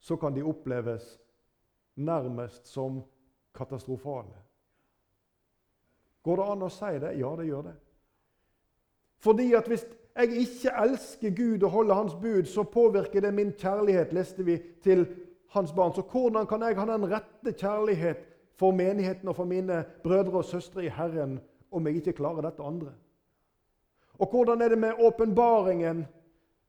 så 0.00 0.16
kan 0.16 0.34
de 0.34 0.44
oppleves 0.46 1.16
nærmest 1.98 2.70
som 2.70 3.02
katastrofale. 3.54 4.38
Går 6.22 6.38
det 6.38 6.46
an 6.54 6.62
å 6.62 6.70
si 6.70 6.92
det? 7.02 7.10
Ja, 7.18 7.32
det 7.36 7.48
gjør 7.48 7.66
det. 7.66 7.74
Fordi 9.22 9.48
at 9.58 9.68
hvis 9.68 9.84
jeg 10.16 10.28
ikke 10.44 10.72
elsker 10.84 11.30
Gud 11.36 11.62
og 11.62 11.70
holder 11.70 11.94
Hans 11.94 12.14
bud, 12.14 12.44
så 12.44 12.62
påvirker 12.62 13.20
det 13.20 13.34
min 13.34 13.52
kjærlighet, 13.52 14.12
leste 14.12 14.44
vi, 14.44 14.58
til 14.82 15.06
Hans 15.48 15.72
barn. 15.72 15.94
Så 15.94 16.02
hvordan 16.02 16.46
kan 16.46 16.62
jeg 16.62 16.76
ha 16.76 16.86
den 16.92 17.10
rette 17.12 17.52
kjærlighet 17.52 18.16
for 18.56 18.70
menigheten 18.70 19.28
og 19.28 19.36
for 19.36 19.44
mine 19.44 19.84
brødre 20.02 20.38
og 20.38 20.44
søstre 20.44 20.84
i 20.84 20.88
Herren 20.88 21.40
om 21.72 21.86
jeg 21.86 21.96
ikke 21.96 22.12
klarer 22.12 22.40
dette 22.40 22.62
andre? 22.62 22.92
Og 24.18 24.30
hvordan 24.30 24.62
er 24.62 24.68
det 24.68 24.78
med 24.78 24.92
åpenbaringen 25.00 26.06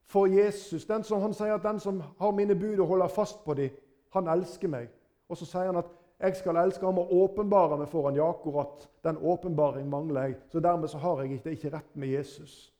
for 0.05 0.25
Jesus? 0.25 0.85
Den 0.85 1.03
som, 1.03 1.21
han 1.21 1.33
sier 1.33 1.53
at 1.53 1.63
'den 1.63 1.79
som 1.79 2.03
har 2.19 2.31
mine 2.31 2.55
bud 2.55 2.79
og 2.79 2.87
holder 2.87 3.07
fast 3.07 3.45
på 3.45 3.53
dem, 3.53 3.69
han 4.13 4.27
elsker 4.27 4.67
meg'. 4.67 4.89
Og 5.29 5.37
så 5.37 5.45
sier 5.45 5.65
han 5.65 5.75
at 5.75 5.85
Jeg 6.19 6.35
skal 6.35 6.55
elske 6.55 6.85
ham 6.85 6.97
og 6.97 7.13
åpenbare 7.13 7.77
meg 7.77 7.87
for 7.87 8.11
Jakob, 8.11 8.55
Ja, 8.55 8.63
den 9.09 9.17
åpenbaring 9.21 9.89
mangler 9.89 10.21
jeg. 10.21 10.35
Så 10.49 10.59
dermed 10.59 10.87
så 10.87 10.97
har 10.97 11.21
jeg 11.21 11.31
ikke, 11.31 11.51
ikke 11.51 11.77
rett 11.77 11.95
med 11.95 12.07
Jesus. 12.07 12.72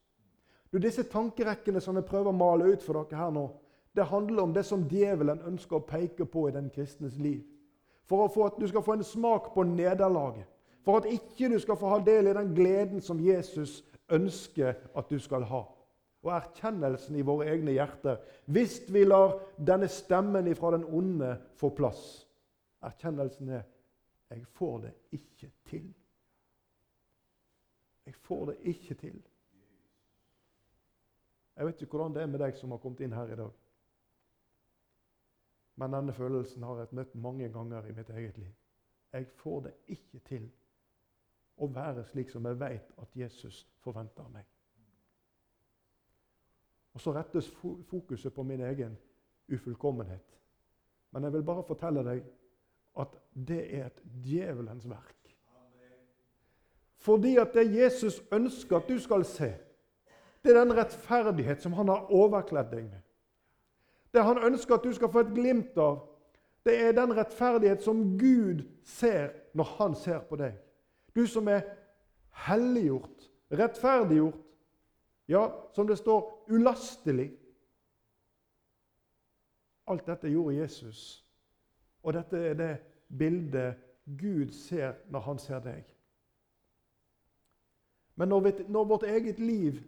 Du, 0.74 0.80
Disse 0.82 1.04
tankerekkene 1.06 1.82
som 1.82 2.00
jeg 2.00 2.08
prøver 2.10 2.32
å 2.32 2.38
male 2.38 2.72
ut 2.74 2.82
for 2.82 2.98
dere 2.98 3.20
her 3.20 3.34
nå, 3.34 3.46
det 3.94 4.08
handler 4.10 4.48
om 4.48 4.54
det 4.56 4.64
som 4.66 4.88
djevelen 4.90 5.44
ønsker 5.46 5.78
å 5.78 5.86
peke 5.86 6.26
på 6.26 6.48
i 6.50 6.54
den 6.56 6.72
kristnes 6.74 7.20
liv. 7.22 7.44
For 8.10 8.26
at 8.48 8.58
du 8.58 8.66
skal 8.68 8.82
få 8.84 8.96
en 8.98 9.06
smak 9.06 9.52
på 9.54 9.64
nederlaget. 9.70 10.50
For 10.84 10.98
at 11.00 11.08
ikke 11.08 11.52
du 11.54 11.60
skal 11.62 11.78
få 11.80 11.94
ha 11.94 12.00
del 12.04 12.28
i 12.28 12.36
den 12.36 12.50
gleden 12.58 13.06
som 13.06 13.22
Jesus 13.22 13.84
ønsker 14.12 14.74
at 14.98 15.14
du 15.14 15.22
skal 15.22 15.46
ha. 15.48 15.62
Og 16.26 16.32
erkjennelsen 16.34 17.16
i 17.20 17.24
våre 17.24 17.52
egne 17.54 17.76
hjerter. 17.76 18.18
Hvis 18.50 18.82
vi 18.92 19.06
lar 19.06 19.38
denne 19.62 19.88
stemmen 19.92 20.50
fra 20.58 20.74
den 20.74 20.84
onde 20.90 21.38
få 21.62 21.70
plass, 21.78 22.24
Erkjennelsen 22.84 23.50
er 23.56 23.62
jeg 24.34 24.48
får 24.58 24.80
det 24.82 24.92
ikke 25.12 25.50
til. 25.70 25.94
Jeg 28.06 28.16
får 28.26 28.46
det 28.50 28.56
ikke 28.74 28.96
til. 29.00 29.22
Jeg 31.56 31.66
vet 31.66 31.82
ikke 31.82 31.98
hvordan 31.98 32.16
det 32.16 32.22
er 32.22 32.32
med 32.32 32.42
deg 32.42 32.58
som 32.58 32.72
har 32.74 32.82
kommet 32.82 33.04
inn 33.06 33.14
her 33.14 33.30
i 33.30 33.38
dag. 33.38 33.52
Men 35.76 35.94
denne 35.94 36.14
følelsen 36.14 36.64
har 36.64 36.80
jeg 36.82 36.98
møtt 36.98 37.16
mange 37.16 37.50
ganger 37.50 37.86
i 37.90 37.94
mitt 37.94 38.10
eget 38.10 38.38
liv. 38.38 38.52
Jeg 39.14 39.28
får 39.28 39.60
det 39.68 39.74
ikke 39.94 40.20
til 40.26 40.50
å 41.62 41.70
være 41.70 42.06
slik 42.10 42.32
som 42.34 42.46
jeg 42.50 42.60
vet 42.60 42.94
at 43.02 43.18
Jesus 43.18 43.64
forventer 43.86 44.26
av 44.26 44.32
meg. 44.34 44.46
Og 46.94 47.02
så 47.02 47.14
rettes 47.14 47.50
fokuset 47.90 48.34
på 48.34 48.44
min 48.46 48.62
egen 48.62 48.98
ufullkommenhet. 49.50 50.40
Men 51.12 51.24
jeg 51.24 51.34
vil 51.34 51.46
bare 51.46 51.66
fortelle 51.66 52.04
deg 52.06 52.24
at 53.02 53.18
det 53.34 53.62
er 53.76 53.86
et 53.86 54.02
djevelens 54.26 54.90
verk. 54.90 55.20
Fordi 57.04 57.36
at 57.38 57.54
det 57.54 57.66
Jesus 57.76 58.22
ønsker 58.32 58.78
at 58.78 58.90
du 58.90 59.00
skal 59.00 59.26
se, 59.26 59.50
det 60.44 60.52
er 60.52 60.60
den 60.60 60.76
rettferdighet 60.78 61.62
som 61.62 61.74
han 61.74 61.88
har 61.88 62.12
overkledd 62.12 62.72
deg 62.72 62.84
med. 62.90 63.02
Det 64.14 64.24
han 64.24 64.42
ønsker 64.44 64.76
at 64.76 64.84
du 64.84 64.92
skal 64.94 65.12
få 65.12 65.24
et 65.24 65.34
glimt 65.34 65.78
av, 65.78 66.02
det 66.66 66.76
er 66.80 66.96
den 66.96 67.16
rettferdighet 67.18 67.84
som 67.84 68.04
Gud 68.20 68.64
ser 68.84 69.32
når 69.54 69.72
han 69.78 69.96
ser 69.96 70.20
på 70.28 70.38
deg. 70.40 70.60
Du 71.16 71.26
som 71.28 71.48
er 71.48 71.64
helliggjort, 72.48 73.30
rettferdiggjort, 73.52 74.40
ja, 75.28 75.48
som 75.74 75.88
det 75.88 75.98
står, 75.98 76.24
ulastelig. 76.52 77.32
Alt 79.88 80.08
dette 80.08 80.32
gjorde 80.32 80.56
Jesus 80.56 81.24
og 82.04 82.14
dette 82.14 82.38
er 82.38 82.54
det 82.54 82.74
bildet 83.18 83.76
Gud 84.20 84.52
ser 84.52 84.94
når 85.12 85.20
han 85.20 85.40
ser 85.40 85.60
deg. 85.64 85.84
Men 88.16 88.30
når, 88.30 88.84
vårt 88.84 89.04
eget 89.04 89.40
liv 89.40 89.80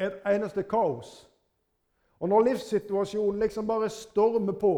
et 0.00 0.16
eneste 0.26 0.62
kaos, 0.62 1.30
og 2.20 2.28
når 2.28 2.40
livssituasjonen 2.50 3.40
liksom 3.40 3.66
bare 3.66 3.88
stormer 3.88 4.52
på, 4.52 4.74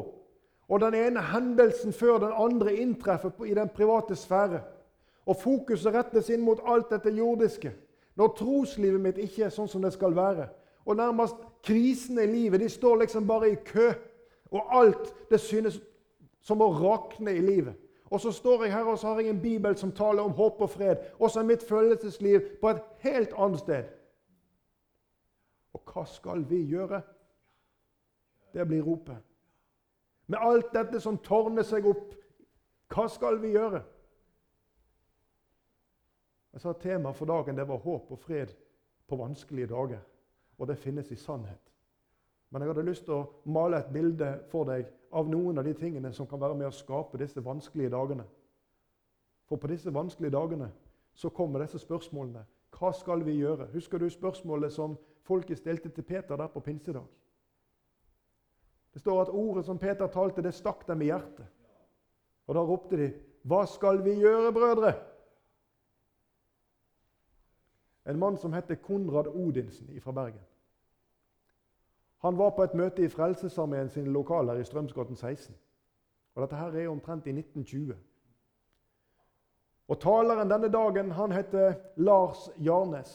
og 0.69 0.81
den 0.81 0.95
ene 0.95 1.23
hendelsen 1.23 1.93
før 1.93 2.19
den 2.19 2.33
andre 2.35 2.75
inntreffer 2.75 3.45
i 3.45 3.55
den 3.55 3.69
private 3.69 4.17
sfære, 4.17 4.61
og 5.27 5.37
fokuset 5.37 5.95
rettes 5.95 6.31
inn 6.31 6.43
mot 6.43 6.61
alt 6.67 6.91
dette 6.91 7.11
jordiske, 7.11 7.73
når 8.15 8.35
troslivet 8.39 9.01
mitt 9.01 9.19
ikke 9.19 9.47
er 9.47 9.55
sånn 9.55 9.71
som 9.71 9.83
det 9.83 9.93
skal 9.95 10.17
være, 10.17 10.49
og 10.85 10.99
nærmest 10.99 11.39
krisene 11.63 12.25
i 12.25 12.33
livet 12.33 12.61
de 12.61 12.69
står 12.69 13.05
liksom 13.05 13.27
bare 13.27 13.53
i 13.53 13.61
kø, 13.65 13.93
og 14.51 14.75
alt 14.79 15.15
det 15.31 15.41
synes 15.41 15.81
som 16.43 16.61
å 16.63 16.73
rakne 16.75 17.33
i 17.33 17.41
livet. 17.41 17.75
Og 18.13 18.21
så 18.21 18.33
står 18.33 18.65
jeg 18.65 18.75
her 18.75 18.85
og 18.85 18.99
så 18.99 19.07
har 19.15 19.23
jeg 19.23 19.33
en 19.33 19.41
bibel 19.41 19.77
som 19.77 19.93
taler 19.93 20.23
om 20.23 20.35
håp 20.37 20.61
og 20.61 20.71
fred. 20.71 20.97
Og 21.19 21.31
så 21.31 21.41
er 21.41 21.49
mitt 21.49 21.63
følelsesliv 21.65 22.41
på 22.61 22.69
et 22.69 22.83
helt 23.07 23.33
annet 23.39 23.63
sted. 23.63 23.87
Hva 25.87 26.05
skal 26.09 26.45
vi 26.49 26.63
gjøre? 26.71 27.03
Det 28.53 28.67
blir 28.69 28.83
ropet. 28.83 29.19
Med 30.27 30.39
alt 30.41 30.73
dette 30.75 31.01
som 31.01 31.19
tårner 31.19 31.65
seg 31.67 31.87
opp, 31.89 32.13
hva 32.93 33.09
skal 33.09 33.41
vi 33.43 33.55
gjøre? 33.57 33.83
Jeg 36.53 36.61
sa 36.61 36.73
Temaet 36.77 37.17
for 37.17 37.29
dagen 37.29 37.57
det 37.57 37.65
var 37.69 37.81
håp 37.81 38.11
og 38.13 38.21
fred 38.21 38.53
på 39.09 39.17
vanskelige 39.17 39.71
dager. 39.73 40.03
Og 40.59 40.69
det 40.69 40.79
finnes 40.79 41.11
i 41.11 41.17
sannhet. 41.17 41.73
Men 42.53 42.63
jeg 42.63 42.71
hadde 42.71 42.85
lyst 42.85 43.07
til 43.09 43.17
å 43.17 43.29
male 43.49 43.81
et 43.81 43.93
bilde 43.93 44.29
for 44.53 44.69
deg 44.69 44.91
av 45.17 45.29
noen 45.29 45.59
av 45.59 45.65
de 45.65 45.73
tingene 45.77 46.13
som 46.13 46.29
kan 46.29 46.41
være 46.41 46.59
med 46.61 46.69
å 46.69 46.77
skape 46.77 47.19
disse 47.21 47.41
vanskelige 47.45 47.93
dagene. 47.93 48.27
For 49.49 49.61
på 49.61 49.71
disse 49.73 49.93
vanskelige 49.93 50.37
dagene 50.37 50.69
så 51.17 51.33
kommer 51.33 51.65
disse 51.65 51.81
spørsmålene. 51.81 52.45
Hva 52.83 52.91
skal 52.93 53.21
vi 53.23 53.37
gjøre? 53.39 53.69
Husker 53.73 53.99
du 53.99 54.09
spørsmålet 54.11 54.73
som 54.75 54.97
folket 55.23 55.59
stilte 55.59 55.89
til 55.89 56.03
Peter 56.03 56.37
der 56.37 56.49
på 56.51 56.61
pinsedag? 56.61 57.05
Det 58.95 59.01
står 59.01 59.21
at 59.23 59.29
ordet 59.29 59.65
som 59.65 59.79
Peter 59.79 60.07
talte, 60.07 60.43
det 60.43 60.55
stakk 60.55 60.83
dem 60.89 61.03
i 61.03 61.05
hjertet. 61.13 61.47
Og 62.47 62.55
da 62.55 62.61
ropte 62.61 62.97
de, 62.97 63.13
'Hva 63.45 63.67
skal 63.67 64.05
vi 64.05 64.19
gjøre, 64.19 64.53
brødre?' 64.53 64.99
En 68.07 68.19
mann 68.19 68.37
som 68.37 68.53
heter 68.53 68.75
Konrad 68.75 69.27
Odinsen 69.27 70.01
fra 70.01 70.13
Bergen. 70.13 70.43
Han 72.19 72.39
var 72.39 72.51
på 72.51 72.63
et 72.63 72.75
møte 72.75 73.03
i 73.03 73.09
Frelsesarmeen 73.09 73.89
sine 73.89 74.11
lokaler 74.11 74.55
i 74.55 74.65
Strømsgoten 74.65 75.17
16. 75.17 75.55
Og 76.35 76.43
Dette 76.43 76.57
her 76.57 76.67
er 76.67 76.89
omtrent 76.89 77.27
i 77.27 77.33
1920. 77.33 77.97
Og 79.93 79.99
Taleren 80.01 80.49
denne 80.49 80.71
dagen 80.73 81.11
han 81.13 81.35
heter 81.37 81.75
Lars 82.01 82.47
Jarnes. 82.57 83.13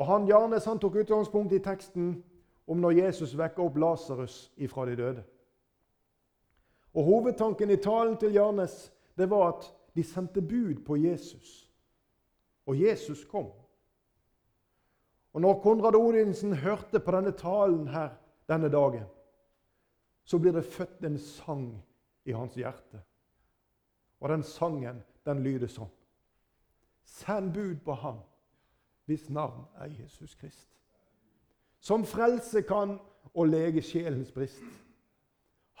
Og 0.00 0.06
han 0.08 0.24
Jarnes 0.30 0.64
han 0.64 0.80
tok 0.80 1.02
utgangspunkt 1.02 1.52
i 1.52 1.60
teksten 1.60 2.14
om 2.64 2.80
når 2.80 3.02
Jesus 3.02 3.34
vekker 3.36 3.66
opp 3.66 3.76
Lasarus 3.76 4.46
ifra 4.56 4.86
de 4.88 4.96
døde. 4.96 5.24
Og 6.96 7.04
Hovedtanken 7.04 7.70
i 7.70 7.76
talen 7.76 8.16
til 8.16 8.32
Jarnes 8.32 8.86
det 9.20 9.28
var 9.28 9.50
at 9.50 9.68
de 9.92 10.04
sendte 10.04 10.40
bud 10.40 10.80
på 10.86 10.96
Jesus. 10.96 11.68
Og 12.64 12.80
Jesus 12.80 13.26
kom. 13.28 13.50
Og 15.32 15.40
når 15.40 15.60
Konrad 15.60 15.96
Odinsen 16.00 16.56
hørte 16.56 17.00
på 17.00 17.12
denne 17.12 17.36
talen 17.36 17.88
her 17.92 18.16
denne 18.48 18.72
dagen, 18.72 19.04
så 20.24 20.38
blir 20.38 20.56
det 20.56 20.64
født 20.64 21.04
en 21.04 21.18
sang 21.18 21.66
i 22.24 22.32
hans 22.32 22.56
hjerte. 22.56 23.02
Og 24.22 24.28
den 24.30 24.42
sangen, 24.46 25.00
den 25.26 25.40
lyder 25.42 25.66
sånn. 25.66 25.90
Send 27.02 27.50
bud 27.56 27.80
på 27.82 27.96
ham, 27.98 28.20
hvis 29.10 29.26
navn 29.34 29.64
er 29.82 29.90
Jesus 29.90 30.36
Krist. 30.38 30.68
Som 31.82 32.04
frelse 32.06 32.62
kan 32.62 33.00
og 33.34 33.48
lege 33.50 33.82
sjelens 33.82 34.30
brist. 34.30 34.62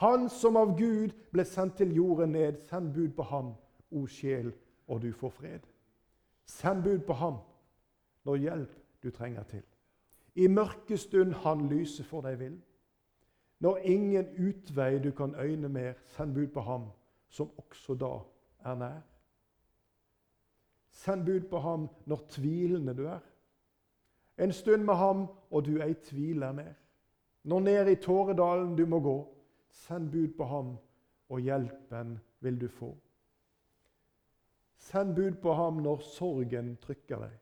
Han 0.02 0.26
som 0.28 0.58
av 0.58 0.74
Gud 0.78 1.14
ble 1.30 1.44
sendt 1.46 1.76
til 1.78 1.94
jorden 1.94 2.34
ned, 2.34 2.58
send 2.66 2.90
bud 2.96 3.14
på 3.14 3.28
ham, 3.30 3.52
o 3.94 4.06
sjel, 4.10 4.50
og 4.90 5.04
du 5.04 5.12
får 5.14 5.30
fred. 5.36 5.68
Send 6.50 6.82
bud 6.82 7.06
på 7.06 7.14
ham 7.22 7.38
når 8.26 8.42
hjelp 8.42 8.74
du 9.02 9.10
trenger 9.14 9.46
til. 9.54 9.62
I 10.34 10.48
mørke 10.50 10.98
stund 10.98 11.38
han 11.44 11.68
lyser 11.70 12.10
for 12.10 12.26
deg 12.26 12.40
vil. 12.40 12.58
Når 13.62 13.86
ingen 13.86 14.34
utvei 14.48 14.98
du 14.98 15.12
kan 15.14 15.38
øyne 15.38 15.68
mer, 15.68 15.94
send 16.16 16.34
bud 16.34 16.50
på 16.50 16.66
ham, 16.66 16.90
som 17.28 17.54
også 17.62 17.94
da 17.94 18.16
er 18.64 18.74
nær. 18.74 19.00
Send 20.90 21.24
bud 21.26 21.48
på 21.50 21.58
ham 21.58 21.88
når 22.06 22.26
tvilende 22.28 22.94
du 22.96 23.06
er. 23.06 23.20
En 24.38 24.52
stund 24.52 24.84
med 24.84 24.94
ham, 24.94 25.26
og 25.50 25.64
du 25.66 25.80
ei 25.82 25.94
tviler 25.94 26.52
mer. 26.52 26.74
Når 27.44 27.60
ned 27.60 27.88
i 27.88 27.94
tåredalen 27.94 28.76
du 28.76 28.86
må 28.86 29.00
gå, 29.00 29.16
send 29.70 30.10
bud 30.10 30.36
på 30.36 30.44
ham, 30.44 30.76
og 31.28 31.40
hjelpen 31.40 32.18
vil 32.40 32.60
du 32.60 32.68
få. 32.68 32.96
Send 34.76 35.14
bud 35.14 35.32
på 35.42 35.54
ham 35.54 35.82
når 35.82 35.98
sorgen 35.98 36.76
trykker 36.76 37.18
deg. 37.18 37.34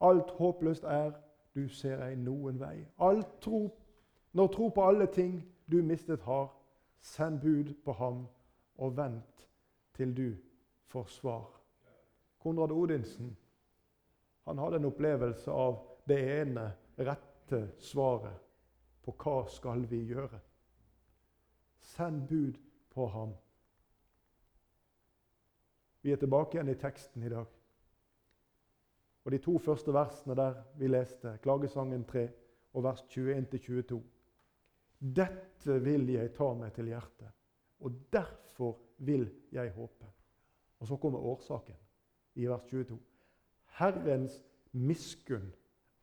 Alt 0.00 0.30
håpløst 0.30 0.84
er, 0.84 1.12
du 1.54 1.68
ser 1.68 2.02
ei 2.04 2.16
noen 2.20 2.60
vei. 2.60 2.84
Alt 3.00 3.38
tro, 3.40 3.70
når 4.32 4.48
tro 4.52 4.68
på 4.68 4.88
alle 4.88 5.06
ting 5.06 5.38
du 5.70 5.82
mistet 5.82 6.22
har, 6.22 6.50
send 7.00 7.40
bud 7.40 7.74
på 7.84 7.92
ham 7.92 8.26
og 8.78 8.96
vent 8.96 9.46
til 9.96 10.14
du 10.14 10.36
får 10.92 11.10
svar. 11.16 11.48
Konrad 12.38 12.72
Odinsen 12.72 13.36
han 14.46 14.58
hadde 14.58 14.76
en 14.76 14.84
opplevelse 14.86 15.50
av 15.50 15.80
det 16.06 16.20
ene 16.36 16.68
rette 17.02 17.64
svaret 17.82 18.44
på 19.02 19.14
hva 19.18 19.40
skal 19.50 19.82
vi 19.90 20.04
gjøre. 20.06 20.38
Send 21.82 22.28
bud 22.28 22.60
på 22.94 23.08
ham. 23.10 23.34
Vi 26.06 26.14
er 26.14 26.22
tilbake 26.22 26.54
igjen 26.54 26.70
i 26.70 26.78
teksten 26.78 27.26
i 27.26 27.32
dag. 27.32 27.50
Og 29.26 29.34
de 29.34 29.42
to 29.42 29.56
første 29.58 29.90
versene 29.90 30.38
der 30.38 30.60
vi 30.78 30.86
leste, 30.86 31.34
Klagesangen 31.42 32.04
3 32.06 32.28
og 32.78 32.84
vers 32.86 33.02
21-22. 33.10 33.98
Dette 35.18 35.80
vil 35.82 36.06
jeg 36.14 36.30
ta 36.38 36.52
meg 36.54 36.74
til 36.78 36.92
hjertet. 36.94 37.32
og 37.80 37.92
derfor 38.12 38.78
vil 38.96 39.30
jeg 39.52 39.70
håpe. 39.70 40.06
Og 40.78 40.86
så 40.86 40.96
kommer 40.96 41.18
årsaken 41.18 41.76
i 42.34 42.46
vers 42.48 42.64
22. 42.70 42.98
Herrens 43.78 44.44
miskunn 44.72 45.52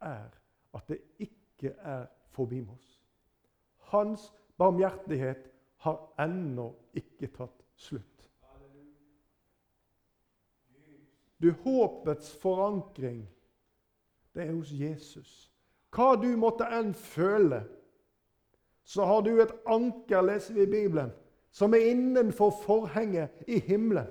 er 0.01 0.29
at 0.73 0.87
det 0.87 0.99
ikke 1.19 1.75
er 1.77 2.05
forbi 2.33 2.61
oss. 2.69 3.03
Hans 3.77 4.33
barmhjertighet 4.57 5.49
har 5.85 5.99
ennå 6.19 6.71
ikke 6.93 7.27
tatt 7.27 7.63
slutt. 7.75 8.29
Du, 11.43 11.51
håpets 11.51 12.31
forankring, 12.39 13.25
det 14.33 14.45
er 14.47 14.53
hos 14.53 14.71
Jesus. 14.71 15.31
Hva 15.93 16.15
du 16.15 16.29
måtte 16.39 16.65
enn 16.71 16.93
føle, 16.95 17.59
så 18.83 19.05
har 19.05 19.21
du 19.25 19.35
et 19.41 19.51
anker, 19.69 20.23
leser 20.23 20.55
vi 20.55 20.63
i 20.63 20.71
Bibelen, 20.71 21.11
som 21.53 21.73
er 21.73 21.85
innenfor 21.91 22.51
forhenget 22.63 23.43
i 23.47 23.59
himmelen. 23.59 24.09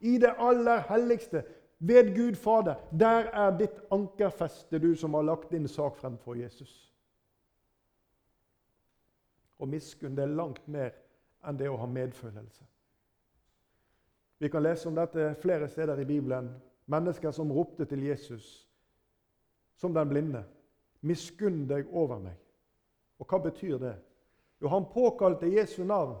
I 0.00 0.18
det 0.18 0.34
aller 0.38 0.84
helligste, 0.88 1.42
ved 1.78 2.14
Gud 2.16 2.34
Fader. 2.34 2.74
Der 3.00 3.28
er 3.32 3.58
ditt 3.58 3.80
ankerfeste, 3.90 4.78
du 4.78 4.94
som 4.96 5.14
har 5.14 5.22
lagt 5.22 5.50
din 5.50 5.68
sak 5.68 5.96
fremfor 5.96 6.34
Jesus. 6.34 6.92
Og 9.58 9.68
miskunn 9.68 10.16
det 10.16 10.24
er 10.24 10.36
langt 10.36 10.68
mer 10.68 10.94
enn 11.44 11.58
det 11.58 11.68
å 11.68 11.76
ha 11.78 11.86
medfølelse. 11.86 12.64
Vi 14.38 14.48
kan 14.48 14.64
lese 14.64 14.88
om 14.88 14.96
dette 14.96 15.34
flere 15.40 15.68
steder 15.68 16.00
i 16.00 16.08
Bibelen. 16.08 16.50
Mennesker 16.86 17.32
som 17.32 17.52
ropte 17.52 17.84
til 17.88 18.02
Jesus 18.02 18.64
som 19.76 19.94
den 19.94 20.08
blinde. 20.08 20.44
Miskunn 21.00 21.66
deg 21.68 21.88
over 21.92 22.18
meg. 22.18 22.36
Og 23.18 23.28
hva 23.28 23.40
betyr 23.44 23.78
det? 23.78 23.94
Jo, 24.62 24.68
han 24.72 24.86
påkalte 24.88 25.50
Jesu 25.52 25.84
navn, 25.84 26.16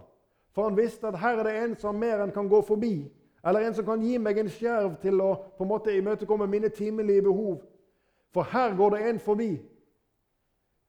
for 0.54 0.68
han 0.68 0.76
visste 0.76 1.08
at 1.08 1.18
her 1.18 1.38
er 1.38 1.48
det 1.48 1.54
en 1.64 1.76
som 1.76 1.98
mer 1.98 2.22
enn 2.22 2.32
kan 2.32 2.48
gå 2.48 2.60
forbi. 2.62 3.10
Eller 3.44 3.66
en 3.66 3.74
som 3.74 3.84
kan 3.84 4.02
gi 4.02 4.18
meg 4.18 4.38
en 4.38 4.50
skjerv 4.50 4.94
til 5.02 5.20
å 5.20 5.32
på 5.58 5.64
en 5.64 5.70
måte 5.70 5.92
imøtekomme 5.92 6.46
mine 6.48 6.70
timelige 6.72 7.24
behov. 7.26 7.58
For 8.32 8.46
her 8.52 8.76
går 8.76 8.94
det 8.94 9.02
en 9.08 9.18
forbi 9.20 9.50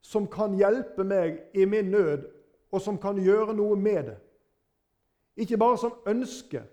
som 0.06 0.28
kan 0.30 0.56
hjelpe 0.58 1.04
meg 1.04 1.42
i 1.54 1.66
min 1.66 1.90
nød 1.92 2.30
og 2.72 2.82
som 2.82 2.98
kan 3.02 3.18
gjøre 3.18 3.56
noe 3.58 3.76
med 3.76 4.12
det. 4.12 4.16
Ikke 5.36 5.58
bare 5.58 5.78
som 5.82 5.98
ønsker 6.08 6.64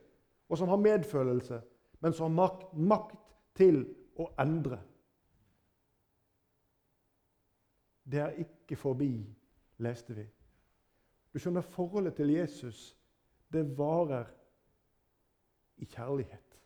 og 0.53 0.59
som 0.59 0.69
har 0.69 0.77
medfølelse, 0.77 1.61
men 2.01 2.13
som 2.13 2.39
har 2.39 2.59
makt, 2.77 3.19
til 3.57 3.83
å 4.17 4.31
endre. 4.41 4.79
Det 8.05 8.21
er 8.21 8.39
ikke 8.41 8.79
forbi, 8.81 9.11
leste 9.85 10.17
vi. 10.17 10.25
Du 11.33 11.39
skjønner, 11.39 11.65
forholdet 11.65 12.15
til 12.15 12.35
Jesus, 12.35 12.97
det 13.53 13.65
varer 13.79 14.29
i 15.77 15.89
kjærlighet. 15.89 16.59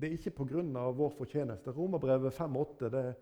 Det 0.00 0.08
er 0.08 0.18
ikke 0.18 0.30
pga. 0.30 0.90
vår 0.90 1.10
fortjeneste. 1.18 1.70
Romerbrevet 1.70 2.40
5,8 2.40 2.88
det 2.90 3.14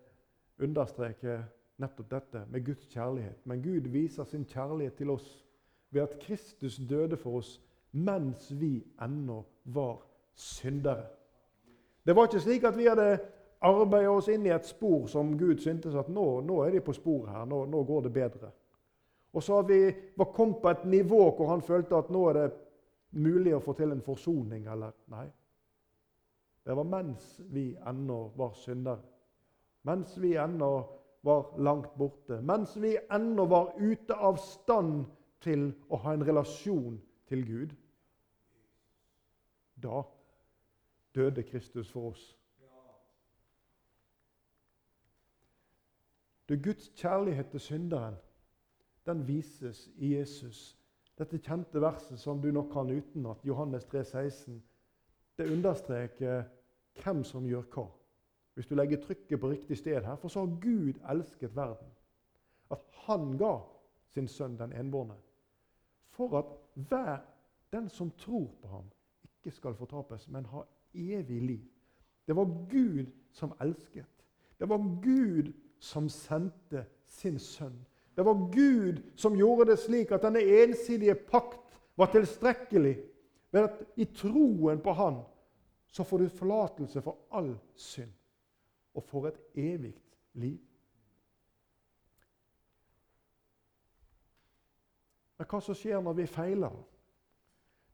understreker 0.59 1.43
nettopp 1.77 2.09
dette 2.11 2.45
med 2.49 2.65
Guds 2.65 2.87
kjærlighet. 2.89 3.45
Men 3.45 3.61
Gud 3.61 3.89
viser 3.89 4.23
sin 4.23 4.45
kjærlighet 4.45 4.93
til 4.97 5.09
oss 5.09 5.45
ved 5.91 6.01
at 6.01 6.19
Kristus 6.19 6.79
døde 6.89 7.17
for 7.17 7.37
oss 7.37 7.59
mens 7.91 8.51
vi 8.59 8.83
ennå 9.01 9.43
var 9.63 10.01
syndere. 10.33 11.05
Det 12.05 12.15
var 12.15 12.27
ikke 12.27 12.39
slik 12.39 12.63
at 12.63 12.77
vi 12.77 12.87
hadde 12.87 13.19
arbeida 13.61 14.11
oss 14.11 14.27
inn 14.31 14.45
i 14.45 14.53
et 14.53 14.65
spor 14.65 15.07
som 15.11 15.35
Gud 15.37 15.61
syntes 15.61 15.95
at 15.95 16.09
nå, 16.09 16.25
nå 16.45 16.61
er 16.65 16.75
de 16.75 16.81
på 16.85 16.95
sporet 16.97 17.33
her, 17.35 17.45
nå, 17.45 17.65
nå, 17.69 17.83
går 17.83 18.07
det 18.07 18.13
bedre. 18.15 18.51
Og 19.33 19.43
så 19.43 19.61
vi 19.63 19.83
var 20.17 20.33
kommet 20.35 20.61
på 20.61 20.69
et 20.69 20.83
nivå 20.91 21.21
hvor 21.37 21.53
han 21.53 21.61
følte 21.63 21.95
at 21.95 22.09
nå 22.11 22.25
er 22.29 22.39
det 22.39 22.49
mulig 23.21 23.53
å 23.55 23.61
få 23.63 23.75
til 23.77 23.93
en 23.93 24.03
forsoning. 24.03 24.65
eller 24.67 24.91
Nei. 25.13 25.27
Det 26.65 26.75
var 26.77 26.85
mens 26.85 27.39
vi 27.49 27.71
ennå 27.87 28.19
var 28.35 28.53
syndere 28.59 29.11
mens 29.81 30.17
vi 30.17 30.35
ennå 30.37 30.89
var 31.21 31.59
langt 31.59 31.95
borte, 31.95 32.41
mens 32.41 32.77
vi 32.77 32.97
ennå 33.09 33.45
var 33.45 33.73
ute 33.77 34.15
av 34.15 34.37
stand 34.41 35.05
til 35.41 35.71
å 35.89 35.97
ha 36.03 36.13
en 36.13 36.25
relasjon 36.25 36.99
til 37.29 37.45
Gud. 37.45 37.73
Da 39.81 40.03
døde 41.15 41.43
Kristus 41.43 41.89
for 41.91 42.11
oss. 42.13 42.25
Du, 46.51 46.57
Guds 46.63 46.89
kjærlighet 46.95 47.47
til 47.47 47.59
synderen 47.59 48.15
den 49.05 49.27
vises 49.27 49.89
i 49.95 50.17
Jesus. 50.17 50.77
Dette 51.17 51.37
kjente 51.39 51.81
verset 51.81 52.19
som 52.19 52.41
du 52.41 52.49
nok 52.51 52.73
kan 52.73 52.91
utenat, 52.91 53.45
Johannes 53.47 53.85
3, 53.85 54.03
16, 54.03 54.63
det 55.37 55.51
understreker 55.53 56.43
hvem 57.03 57.23
som 57.23 57.47
gjør 57.47 57.63
hva 57.71 57.87
hvis 58.53 58.67
du 58.67 58.75
legger 58.75 58.99
trykket 58.99 59.39
på 59.39 59.49
riktig 59.49 59.77
sted 59.77 60.03
her. 60.03 60.15
For 60.19 60.27
så 60.27 60.43
har 60.43 60.59
Gud 60.61 60.99
elsket 61.09 61.55
verden. 61.55 61.87
At 62.71 62.83
han 63.07 63.37
ga 63.39 63.53
sin 64.11 64.27
sønn 64.27 64.57
den 64.59 64.73
enbårne. 64.75 65.15
For 66.11 66.35
at 66.37 66.51
hver 66.75 67.23
den 67.71 67.89
som 67.89 68.11
tror 68.11 68.51
på 68.61 68.67
ham, 68.67 68.91
ikke 69.23 69.55
skal 69.55 69.75
fortapes, 69.75 70.27
men 70.27 70.45
ha 70.45 70.65
evig 70.93 71.41
liv. 71.41 71.63
Det 72.27 72.35
var 72.35 72.45
Gud 72.69 73.07
som 73.31 73.55
elsket. 73.61 74.25
Det 74.59 74.69
var 74.69 74.77
Gud 75.01 75.53
som 75.81 76.09
sendte 76.09 76.85
sin 77.09 77.39
sønn. 77.39 77.75
Det 78.15 78.25
var 78.25 78.53
Gud 78.53 79.01
som 79.17 79.35
gjorde 79.35 79.71
det 79.71 79.79
slik 79.81 80.11
at 80.13 80.21
denne 80.21 80.43
ensidige 80.61 81.15
pakt 81.15 81.79
var 81.97 82.11
tilstrekkelig. 82.13 82.99
Ved 83.51 83.63
at 83.67 83.81
i 83.99 84.05
troen 84.05 84.79
på 84.79 84.93
Han 84.93 85.23
så 85.91 86.03
får 86.03 86.17
du 86.17 86.29
forlatelse 86.29 87.01
for 87.01 87.17
all 87.31 87.55
synd 87.75 88.11
og 88.93 89.03
får 89.03 89.27
et 89.27 89.39
evig 89.55 89.95
liv. 90.33 90.59
Men 95.37 95.49
hva 95.49 95.59
som 95.65 95.75
skjer 95.75 95.99
når 96.03 96.13
vi 96.21 96.27
feiler? 96.29 96.77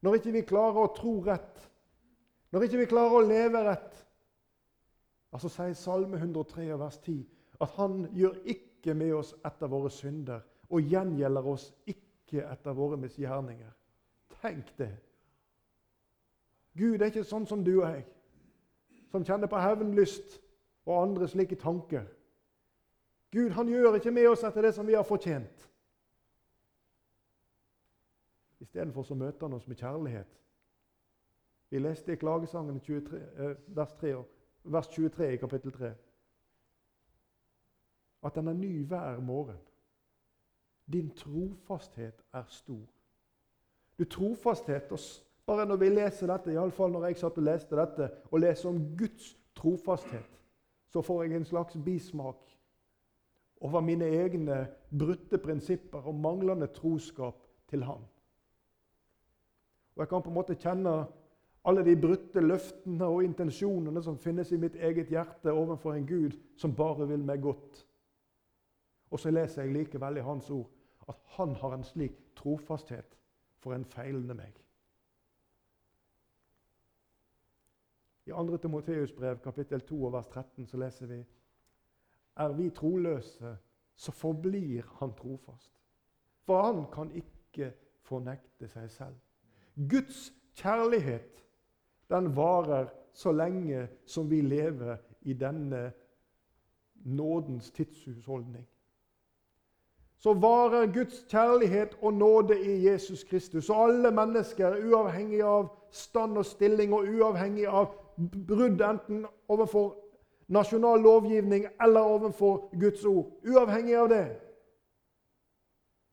Når 0.03 0.19
ikke 0.19 0.35
vi 0.35 0.45
klarer 0.45 0.83
å 0.83 0.93
tro 0.93 1.15
rett? 1.25 1.63
Når 2.51 2.67
ikke 2.67 2.83
vi 2.83 2.89
klarer 2.91 3.15
å 3.17 3.25
leve 3.25 3.63
rett? 3.65 4.03
Altså 5.33 5.49
sier 5.49 5.73
Salme 5.77 6.19
103, 6.19 6.67
vers 6.77 6.99
10 6.99 7.23
at 7.59 7.69
han 7.69 8.07
gjør 8.13 8.35
ikke 8.45 8.93
med 8.93 9.13
oss 9.13 9.33
etter 9.45 9.69
våre 9.71 9.89
synder 9.89 10.43
og 10.69 10.81
gjengjelder 10.81 11.47
oss 11.47 11.69
ikke 11.87 12.43
etter 12.43 12.75
våre 12.75 12.97
misgjerninger. 12.99 13.71
Tenk 14.41 14.73
det. 14.77 14.91
Gud 16.77 17.01
er 17.01 17.09
ikke 17.09 17.25
sånn 17.25 17.47
som 17.49 17.63
du 17.65 17.79
og 17.79 17.87
jeg, 17.87 18.03
som 19.09 19.25
kjenner 19.25 19.49
på 19.49 19.61
hevnlyst 19.61 20.37
og 20.85 20.99
andre 21.01 21.27
slike 21.31 21.57
tanker. 21.57 22.05
Gud 23.33 23.55
han 23.57 23.69
gjør 23.71 23.97
ikke 23.97 24.13
med 24.13 24.29
oss 24.29 24.45
etter 24.45 24.67
det 24.67 24.75
som 24.75 24.87
vi 24.87 24.95
har 24.95 25.07
fortjent. 25.07 25.65
Istedenfor 28.61 29.03
så 29.07 29.15
møter 29.15 29.47
han 29.47 29.55
oss 29.57 29.67
med 29.67 29.79
kjærlighet. 29.79 30.37
Vi 31.69 31.79
leste 31.79 32.13
i 32.13 32.19
Klagesangen 32.19 32.79
23, 32.79 33.17
eh, 33.17 33.55
vers, 33.75 33.93
3, 33.99 34.13
vers 34.63 34.87
23 34.87 35.33
i 35.33 35.39
kapittel 35.41 35.71
3 35.71 35.91
at 38.25 38.35
den 38.35 38.47
er 38.47 38.53
ny 38.57 38.85
hver 38.85 39.19
morgen. 39.19 39.59
Din 40.93 41.09
trofasthet 41.15 42.23
er 42.33 42.43
stor. 42.47 42.85
Du, 43.99 44.05
trofasthet 44.05 44.91
og 44.91 44.99
Bare 45.47 45.65
når 45.65 45.75
vi 45.79 45.87
leser 45.89 46.27
dette, 46.27 46.51
iallfall 46.51 46.91
når 46.91 47.05
jeg 47.07 47.17
satt 47.21 47.37
og 47.39 47.45
leste 47.47 47.75
dette, 47.79 48.09
og 48.31 48.41
leser 48.43 48.67
om 48.67 48.81
Guds 48.99 49.29
trofasthet 49.55 50.33
så 50.91 51.01
får 51.01 51.23
jeg 51.23 51.35
en 51.35 51.45
slags 51.45 51.77
bismak 51.85 52.51
over 53.61 53.81
mine 53.81 54.05
egne 54.05 54.67
brutte 54.99 55.37
prinsipper 55.37 56.07
og 56.07 56.15
manglende 56.15 56.67
troskap 56.67 57.47
til 57.69 57.83
Han. 57.83 58.03
Og 59.95 59.99
Jeg 59.99 60.09
kan 60.09 60.21
på 60.21 60.29
en 60.29 60.33
måte 60.33 60.55
kjenne 60.55 61.05
alle 61.67 61.83
de 61.83 61.95
brutte 62.01 62.41
løftene 62.41 63.05
og 63.05 63.23
intensjonene 63.23 64.03
som 64.03 64.17
finnes 64.17 64.51
i 64.51 64.59
mitt 64.61 64.75
eget 64.75 65.09
hjerte 65.09 65.51
overfor 65.51 65.93
en 65.93 66.07
Gud 66.07 66.37
som 66.57 66.75
bare 66.75 67.07
vil 67.07 67.23
meg 67.25 67.41
godt. 67.41 67.86
Og 69.11 69.19
så 69.19 69.31
leser 69.31 69.63
jeg 69.63 69.73
likevel 69.73 70.17
i 70.17 70.25
Hans 70.25 70.49
ord 70.49 70.69
at 71.07 71.15
Han 71.37 71.55
har 71.55 71.73
en 71.73 71.83
slik 71.83 72.17
trofasthet 72.35 73.17
for 73.59 73.73
en 73.73 73.85
feilende 73.85 74.35
meg. 74.35 74.53
I 78.27 78.31
2. 78.35 78.57
Timoteus 78.57 79.13
brev, 79.15 79.39
kapittel 79.39 79.81
2, 79.81 79.95
vers 80.11 80.27
13, 80.27 80.67
så 80.67 80.77
leser 80.77 81.07
vi 81.07 81.25
Er 82.35 82.51
vi 82.53 82.69
troløse, 82.69 83.57
så 83.95 84.11
forblir 84.11 84.83
han 84.99 85.13
trofast. 85.13 85.71
For 86.43 86.61
han 86.61 86.85
kan 86.93 87.11
ikke 87.15 87.73
fornekte 88.01 88.67
seg 88.67 88.91
selv. 88.91 89.15
Guds 89.89 90.33
kjærlighet 90.55 91.43
den 92.09 92.35
varer 92.35 92.89
så 93.13 93.31
lenge 93.31 93.87
som 94.05 94.29
vi 94.29 94.41
lever 94.41 94.97
i 95.21 95.33
denne 95.33 95.91
nådens 96.95 97.71
tidshusholdning. 97.71 98.67
Så 100.17 100.33
varer 100.33 100.93
Guds 100.93 101.25
kjærlighet 101.29 101.97
og 102.01 102.13
nåde 102.13 102.57
i 102.61 102.87
Jesus 102.87 103.23
Kristus. 103.23 103.69
Og 103.69 103.83
alle 103.83 104.11
mennesker, 104.11 104.77
uavhengig 104.89 105.43
av 105.43 105.69
stand 105.91 106.37
og 106.37 106.45
stilling 106.45 106.93
og 106.93 107.05
uavhengig 107.05 107.67
av 107.67 107.93
brudd 108.47 108.81
enten 108.81 109.25
overfor 109.47 109.93
nasjonal 110.47 110.99
lovgivning 110.99 111.67
eller 111.83 111.99
overfor 111.99 112.79
Guds 112.79 113.05
ord, 113.05 113.31
uavhengig 113.45 113.95
av 113.95 114.09
det, 114.09 114.25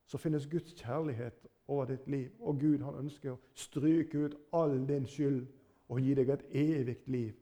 så 0.07 0.19
finnes 0.19 0.47
Guds 0.47 0.75
kjærlighet 0.75 1.47
over 1.69 1.85
ditt 1.85 2.09
liv. 2.09 2.29
Og 2.41 2.61
Gud 2.61 2.85
han 2.85 3.01
ønsker 3.07 3.33
å 3.33 3.41
stryke 3.57 4.27
ut 4.27 4.37
all 4.53 4.77
din 4.89 5.09
skyld 5.09 5.47
og 5.89 6.01
gi 6.01 6.15
deg 6.15 6.29
et 6.29 6.45
evig 6.53 6.99
liv. 7.07 7.33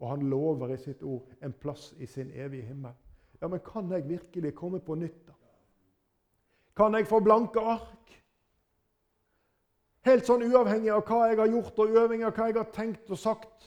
Og 0.00 0.08
han 0.14 0.28
lover 0.30 0.72
i 0.72 0.78
sitt 0.80 1.02
ord 1.02 1.28
en 1.42 1.52
plass 1.52 1.90
i 1.98 2.06
sin 2.06 2.30
evige 2.30 2.70
himmel. 2.70 2.94
Ja, 3.40 3.48
Men 3.48 3.60
kan 3.64 3.90
jeg 3.90 4.08
virkelig 4.08 4.54
komme 4.54 4.80
på 4.80 4.94
nytt, 4.94 5.26
da? 5.26 5.32
Kan 6.80 6.94
jeg 6.94 7.06
få 7.06 7.18
blanke 7.20 7.60
ark? 7.60 8.12
Helt 10.08 10.24
sånn 10.24 10.46
uavhengig 10.46 10.88
av 10.94 11.02
hva 11.04 11.26
jeg 11.28 11.36
har 11.36 11.50
gjort, 11.52 11.74
og 11.76 11.90
uavhengig 11.92 12.24
av 12.24 12.38
hva 12.38 12.46
jeg 12.48 12.56
har 12.56 12.70
tenkt 12.72 13.10
og 13.12 13.18
sagt. 13.20 13.66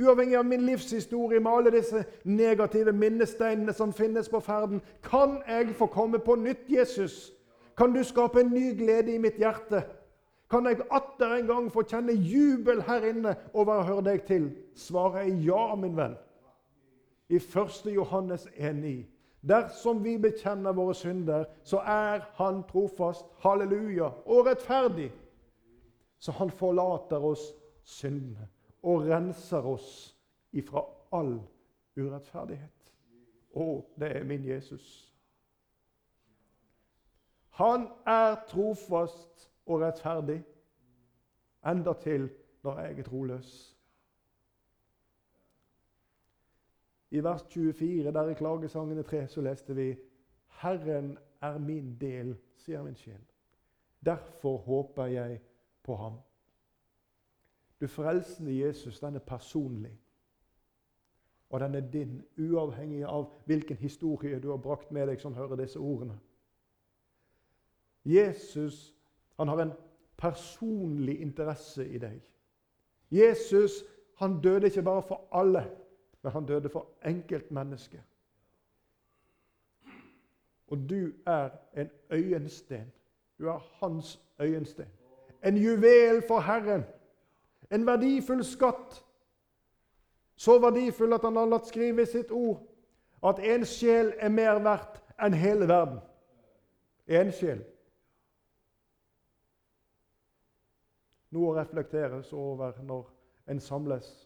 Uavhengig 0.00 0.38
av 0.40 0.46
min 0.48 0.64
livshistorie 0.64 1.40
med 1.40 1.52
alle 1.52 1.72
disse 1.74 2.00
negative 2.24 2.94
minnesteinene 2.96 3.74
som 3.76 3.92
finnes 3.92 4.30
på 4.32 4.40
ferden. 4.40 4.80
Kan 5.04 5.42
jeg 5.44 5.74
få 5.76 5.90
komme 5.92 6.16
på 6.18 6.38
nytt, 6.40 6.64
Jesus? 6.72 7.34
Kan 7.76 7.92
du 7.92 8.00
skape 8.04 8.40
en 8.40 8.54
ny 8.54 8.70
glede 8.78 9.12
i 9.12 9.20
mitt 9.20 9.36
hjerte? 9.36 9.82
Kan 10.48 10.64
jeg 10.64 10.80
atter 10.88 11.34
en 11.36 11.50
gang 11.50 11.68
få 11.74 11.84
kjenne 11.84 12.16
jubel 12.16 12.80
her 12.88 13.04
inne 13.04 13.34
over 13.52 13.82
å 13.82 13.88
høre 13.90 14.06
deg 14.14 14.24
til? 14.30 14.48
Svaret 14.80 15.26
er 15.26 15.44
ja, 15.44 15.74
min 15.76 15.96
venn. 15.98 16.16
I 17.28 17.36
1. 17.36 17.84
Johannes 17.92 18.48
1,9. 18.56 18.96
Dersom 19.40 20.04
vi 20.04 20.16
bekjenner 20.18 20.72
våre 20.72 20.94
synder, 20.94 21.44
så 21.62 21.78
er 21.78 22.24
Han 22.38 22.62
trofast, 22.68 23.26
halleluja, 23.38 24.10
og 24.26 24.46
rettferdig. 24.46 25.12
Så 26.18 26.32
Han 26.32 26.50
forlater 26.50 27.24
oss 27.24 27.52
syndene 27.84 28.48
og 28.82 29.08
renser 29.08 29.66
oss 29.66 30.16
ifra 30.52 30.82
all 31.12 31.38
urettferdighet. 31.96 32.72
Å, 33.56 33.66
det 33.98 34.10
er 34.16 34.24
min 34.24 34.44
Jesus. 34.44 35.12
Han 37.56 37.88
er 38.06 38.36
trofast 38.48 39.48
og 39.66 39.80
rettferdig, 39.80 40.42
endatil 41.66 42.28
når 42.62 42.80
jeg 42.80 42.98
er 42.98 43.08
troløs. 43.08 43.75
I 47.16 47.22
vers 47.24 47.42
24, 47.48 48.12
der 48.12 48.28
i 48.28 48.34
Klagesangene 48.34 49.02
3, 49.02 49.26
så 49.28 49.40
leste 49.40 49.74
vi 49.74 49.94
Herren 50.60 51.14
er 51.40 51.58
min 51.58 51.94
del, 52.00 52.34
sier 52.60 52.82
min 52.84 52.96
sjel. 52.96 53.22
Derfor 54.04 54.56
håper 54.66 55.06
jeg 55.06 55.40
på 55.82 55.96
ham. 55.96 56.18
Du 57.80 57.86
frelsende 57.86 58.58
Jesus, 58.58 59.00
den 59.00 59.16
er 59.16 59.24
personlig. 59.24 59.94
Og 61.50 61.60
den 61.60 61.74
er 61.74 61.80
din, 61.80 62.22
uavhengig 62.38 63.04
av 63.04 63.30
hvilken 63.46 63.76
historie 63.76 64.40
du 64.40 64.50
har 64.50 64.60
brakt 64.60 64.92
med 64.92 65.08
deg 65.08 65.20
som 65.20 65.34
hører 65.34 65.56
disse 65.56 65.78
ordene. 65.78 66.18
Jesus 68.04 68.94
han 69.36 69.48
har 69.48 69.62
en 69.62 69.72
personlig 70.16 71.20
interesse 71.20 71.84
i 71.88 71.98
deg. 71.98 72.20
Jesus 73.10 73.84
han 74.18 74.40
døde 74.40 74.66
ikke 74.66 74.82
bare 74.82 75.02
for 75.02 75.28
alle, 75.32 75.66
men 76.26 76.32
han 76.32 76.46
døde 76.46 76.68
for 76.68 76.86
enkeltmennesket. 77.04 78.00
Og 80.66 80.78
du 80.90 81.12
er 81.26 81.50
en 81.76 81.90
øyensten. 82.10 82.92
Du 83.38 83.48
er 83.48 83.58
hans 83.58 84.20
øyensten. 84.40 84.84
En 85.44 85.56
juvel 85.56 86.22
for 86.28 86.40
Herren. 86.40 86.84
En 87.70 87.86
verdifull 87.86 88.44
skatt. 88.44 89.04
Så 90.36 90.58
verdifull 90.58 91.12
at 91.12 91.22
han 91.22 91.36
har 91.36 91.46
latt 91.46 91.70
skrive 91.70 92.06
sitt 92.06 92.30
ord 92.30 92.66
at 93.22 93.38
en 93.38 93.64
sjel 93.64 94.12
er 94.18 94.28
mer 94.28 94.58
verdt 94.58 94.98
enn 95.22 95.34
hele 95.34 95.70
verden. 95.70 96.02
En 97.06 97.30
sjel. 97.32 97.62
Noe 101.30 101.54
å 101.54 101.58
reflekteres 101.62 102.32
over 102.32 102.82
når 102.82 103.12
en 103.46 103.60
samles 103.60 104.25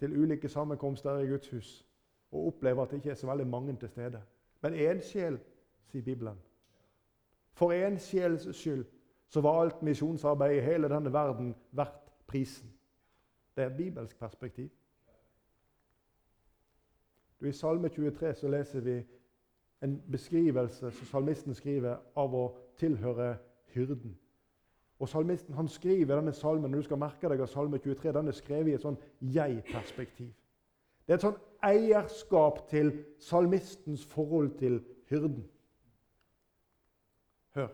til 0.00 0.16
ulike 0.16 0.48
sammenkomster 0.48 1.18
i 1.18 1.28
Guds 1.28 1.50
hus 1.50 1.86
og 2.32 2.46
opplever 2.46 2.82
at 2.82 2.90
det 2.90 2.96
ikke 2.96 3.10
er 3.10 3.14
så 3.14 3.26
veldig 3.26 3.46
mange 3.46 3.76
til 3.76 3.88
stede. 3.88 4.22
Men 4.62 4.74
én 4.74 5.00
sjel, 5.02 5.38
sier 5.86 6.02
Bibelen. 6.02 6.38
For 7.52 7.72
én 7.72 7.98
sjels 7.98 8.56
skyld 8.56 8.84
så 9.28 9.40
var 9.40 9.62
alt 9.62 9.82
misjonsarbeid 9.82 10.56
i 10.56 10.60
hele 10.60 10.88
denne 10.88 11.12
verden 11.12 11.54
verdt 11.72 12.26
prisen. 12.26 12.72
Det 13.56 13.64
er 13.64 13.70
et 13.70 13.76
bibelsk 13.76 14.18
perspektiv. 14.18 14.70
I 17.40 17.52
Salme 17.52 17.88
23 17.88 18.34
så 18.34 18.48
leser 18.48 18.80
vi 18.80 19.02
en 19.82 20.02
beskrivelse 20.12 20.90
som 20.90 21.06
salmisten 21.06 21.54
skriver 21.54 21.96
av 22.16 22.34
å 22.34 22.44
tilhøre 22.78 23.36
hyrden. 23.74 24.18
Og 25.00 25.08
Salmisten 25.08 25.54
han 25.56 25.68
skriver 25.68 26.18
denne 26.18 26.32
salmen, 26.36 26.70
når 26.70 26.82
du 26.82 26.88
skal 26.90 27.00
merke 27.00 27.28
deg 27.32 27.40
at 27.40 27.48
salme 27.48 27.78
23 27.80 28.12
den 28.12 28.28
er 28.28 28.36
skrevet 28.36 28.68
i 28.68 28.76
et 28.76 28.84
sånn 28.84 28.98
jeg-perspektiv. 29.32 30.28
Det 31.06 31.14
er 31.14 31.18
et 31.18 31.24
sånn 31.24 31.38
eierskap 31.64 32.66
til 32.70 32.92
salmistens 33.18 34.04
forhold 34.12 34.52
til 34.60 34.76
hyrden. 35.08 35.46
Hør. 37.56 37.72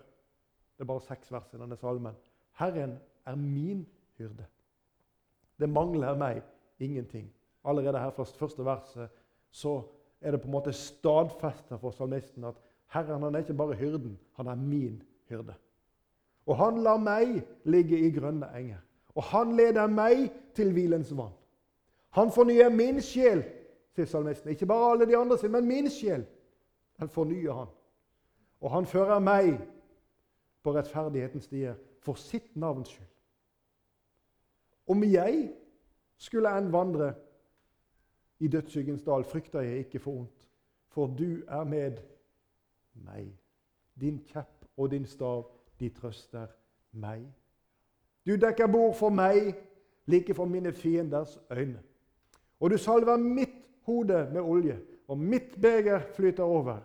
Det 0.76 0.84
er 0.84 0.90
bare 0.92 1.04
seks 1.08 1.32
vers 1.34 1.50
i 1.52 1.60
denne 1.60 1.76
salmen. 1.80 2.14
Herren 2.60 2.94
er 3.26 3.36
min 3.40 3.82
hyrde. 4.20 4.46
Det 5.58 5.68
mangler 5.68 6.16
meg 6.20 6.42
ingenting. 6.78 7.26
Allerede 7.66 7.98
her 7.98 8.14
fra 8.14 8.24
første 8.24 8.64
verset 8.64 9.10
så 9.50 9.80
er 10.20 10.30
det 10.30 10.40
på 10.40 10.48
en 10.48 10.56
måte 10.56 10.72
stadfesta 10.72 11.76
for 11.80 11.90
salmisten 11.90 12.44
at 12.46 12.60
Herren 12.94 13.22
han 13.26 13.34
er 13.34 13.42
ikke 13.42 13.58
bare 13.58 13.74
hyrden, 13.74 14.18
han 14.36 14.46
er 14.46 14.54
min 14.54 15.02
hyrde. 15.28 15.54
Og 16.46 16.56
han 16.56 16.78
lar 16.82 17.00
meg 17.02 17.40
ligge 17.64 17.98
i 17.98 18.10
grønne 18.14 18.48
enger. 18.54 18.82
Og 19.16 19.22
han 19.32 19.56
leder 19.56 19.86
meg 19.86 20.28
til 20.54 20.72
hvilens 20.72 21.10
vann. 21.16 21.34
Han 22.16 22.30
fornyer 22.32 22.70
min 22.72 23.00
sjel, 23.02 23.42
sier 23.96 24.08
salmisten. 24.08 24.50
Ikke 24.52 24.68
bare 24.68 24.92
alle 24.92 25.08
de 25.08 25.16
andre 25.16 25.38
sin, 25.38 25.52
men 25.52 25.66
min 25.68 25.90
sjel. 25.90 26.26
Den 27.00 27.08
fornyer 27.08 27.52
han. 27.52 27.72
Og 28.60 28.70
han 28.72 28.86
fører 28.86 29.18
meg 29.20 29.56
på 30.62 30.72
rettferdighetens 30.74 31.44
stier 31.44 31.76
for 32.00 32.18
sitt 32.20 32.56
navns 32.56 32.88
skyld. 32.94 33.12
Om 34.86 35.02
jeg 35.04 35.50
skulle 36.18 36.52
enn 36.58 36.70
vandre 36.72 37.12
i 38.38 38.48
dødsskyggens 38.48 39.02
dal, 39.02 39.24
frykter 39.24 39.60
jeg 39.66 39.84
ikke 39.84 39.98
for 39.98 40.22
ondt, 40.22 40.46
for 40.88 41.10
du 41.18 41.42
er 41.48 41.64
med 41.64 41.98
meg. 42.94 43.32
Din 44.00 44.20
kjepp 44.28 44.66
og 44.76 44.90
din 44.90 45.06
stav 45.06 45.48
de 45.80 45.88
trøster 45.88 46.46
meg. 46.92 47.26
Du 48.26 48.36
dekker 48.36 48.66
bord 48.66 48.94
for 48.94 49.10
meg, 49.10 49.54
like 50.06 50.34
for 50.34 50.44
mine 50.44 50.72
fienders 50.72 51.38
øyne. 51.50 51.78
Og 52.60 52.70
du 52.70 52.78
salver 52.78 53.16
mitt 53.16 53.68
hode 53.82 54.28
med 54.32 54.40
olje, 54.40 54.78
og 55.08 55.18
mitt 55.18 55.60
beger 55.62 56.00
flyter 56.14 56.44
over. 56.44 56.78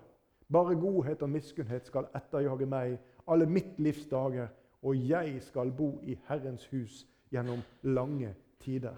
Bare 0.52 0.76
godhet 0.76 1.22
og 1.22 1.30
miskunnhet 1.30 1.88
skal 1.88 2.10
etterjage 2.16 2.66
meg 2.66 2.98
alle 3.28 3.46
mitt 3.46 3.80
livs 3.80 4.06
dager, 4.08 4.48
og 4.82 5.10
jeg 5.10 5.38
skal 5.42 5.72
bo 5.72 6.00
i 6.04 6.20
Herrens 6.28 6.66
hus 6.68 7.08
gjennom 7.32 7.62
lange 7.84 8.36
tider. 8.60 8.96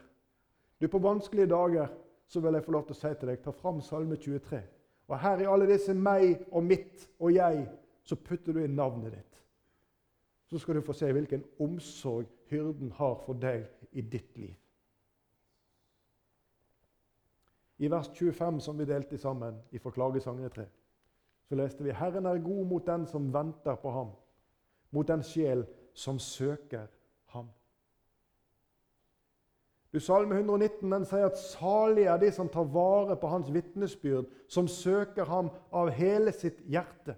Du, 0.82 0.88
På 0.88 1.00
vanskelige 1.00 1.48
dager 1.48 1.88
så 2.28 2.40
vil 2.40 2.54
jeg 2.54 2.64
få 2.64 2.72
lov 2.72 2.86
til 2.88 2.96
å 2.96 3.00
si 3.00 3.14
til 3.20 3.30
deg, 3.30 3.44
ta 3.44 3.52
fram 3.52 3.82
Salme 3.82 4.16
23. 4.16 4.62
Og 5.08 5.20
her 5.20 5.44
i 5.44 5.48
alle 5.48 5.68
disse 5.68 5.94
meg 5.94 6.42
og 6.52 6.64
mitt 6.64 7.08
og 7.20 7.34
jeg, 7.36 7.68
så 8.04 8.16
putter 8.16 8.54
du 8.54 8.64
inn 8.64 8.76
navnet 8.76 9.14
ditt 9.14 9.33
så 10.54 10.60
skal 10.60 10.76
du 10.76 10.82
få 10.82 10.94
se 10.94 11.12
hvilken 11.12 11.44
omsorg 11.60 12.26
hyrden 12.46 12.92
har 12.92 13.16
for 13.26 13.34
deg 13.34 13.64
i 13.92 14.02
ditt 14.02 14.38
liv. 14.38 14.54
I 17.78 17.90
vers 17.90 18.12
25, 18.14 18.60
som 18.62 18.78
vi 18.78 18.86
delte 18.86 19.18
sammen 19.18 19.58
i 19.72 19.82
Forklagesangene 19.82 20.50
3, 20.50 20.66
så 21.50 21.58
leste 21.58 21.84
vi 21.84 21.96
Herren 21.98 22.30
er 22.30 22.38
god 22.46 22.70
mot 22.70 22.86
den 22.86 23.08
som 23.10 23.34
venter 23.34 23.82
på 23.82 23.96
ham, 23.98 24.14
mot 24.92 25.08
den 25.08 25.26
sjel 25.26 25.66
som 25.94 26.20
søker 26.20 26.86
ham. 27.34 27.50
Du, 29.94 30.00
Salme 30.00 30.38
119 30.38 30.86
den 30.92 31.10
sier 31.10 31.32
at 31.32 31.42
salige 31.42 32.14
er 32.14 32.22
de 32.22 32.32
som 32.32 32.50
tar 32.50 32.70
vare 32.78 33.18
på 33.18 33.28
hans 33.28 33.50
vitnesbyrd, 33.54 34.30
som 34.48 34.68
søker 34.70 35.26
ham 35.26 35.50
av 35.74 35.90
hele 35.90 36.32
sitt 36.32 36.62
hjerte. 36.70 37.18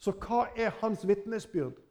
Så 0.00 0.16
hva 0.16 0.46
er 0.56 0.72
hans 0.80 1.04
vitnesbyrd? 1.08 1.81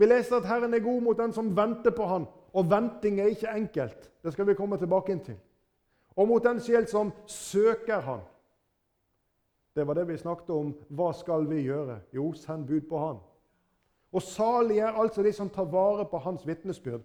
Vi 0.00 0.08
leser 0.08 0.38
at 0.38 0.48
Herren 0.48 0.74
er 0.74 0.80
god 0.80 1.02
mot 1.04 1.18
den 1.18 1.32
som 1.36 1.52
venter 1.56 1.92
på 1.92 2.06
Han. 2.08 2.24
Og 2.56 2.70
venting 2.70 3.20
er 3.20 3.34
ikke 3.34 3.52
enkelt. 3.52 4.10
Det 4.24 4.32
skal 4.32 4.46
vi 4.48 4.56
komme 4.56 4.78
tilbake 4.80 5.12
inn 5.12 5.24
til. 5.24 5.36
Og 6.16 6.28
mot 6.28 6.44
den 6.44 6.60
sjel 6.60 6.88
som 6.88 7.12
søker 7.28 8.00
Han. 8.06 8.22
Det 9.76 9.86
var 9.86 9.94
det 9.94 10.08
vi 10.08 10.16
snakket 10.16 10.50
om. 10.50 10.72
Hva 10.88 11.12
skal 11.12 11.44
vi 11.50 11.60
gjøre? 11.62 12.00
Jo, 12.12 12.32
send 12.32 12.66
bud 12.66 12.88
på 12.88 12.98
han. 12.98 13.20
Og 14.12 14.22
salige 14.22 14.82
er 14.82 14.98
altså 14.98 15.22
de 15.22 15.32
som 15.32 15.50
tar 15.50 15.68
vare 15.70 16.04
på 16.10 16.18
hans 16.18 16.46
vitnesbyrd. 16.46 17.04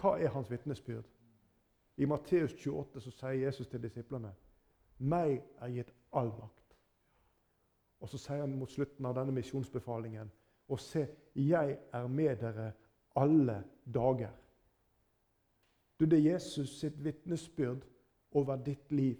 Hva 0.00 0.18
er 0.18 0.28
hans 0.28 0.50
vitnesbyrd? 0.50 1.04
I 1.96 2.04
Matteus 2.04 2.52
28 2.52 3.00
så 3.00 3.10
sier 3.10 3.46
Jesus 3.46 3.68
til 3.68 3.82
disiplene 3.82 4.32
meg 5.02 5.40
er 5.58 5.72
gitt 5.74 5.90
all 6.14 6.28
makt. 6.36 6.76
Og 8.00 8.08
så 8.08 8.18
sier 8.18 8.44
han 8.44 8.54
mot 8.58 8.70
slutten 8.70 9.06
av 9.06 9.16
denne 9.16 9.34
misjonsbefalingen 9.34 10.30
og 10.72 10.80
se, 10.80 11.06
jeg 11.36 11.78
er 11.92 12.06
med 12.08 12.36
dere 12.40 12.72
alle 13.16 13.58
dager. 13.94 14.30
Du, 16.00 16.04
det 16.04 16.18
er 16.18 16.32
Jesus 16.32 16.78
sitt 16.80 17.04
vitnesbyrd 17.04 17.84
over 18.32 18.56
ditt 18.56 18.92
liv. 18.92 19.18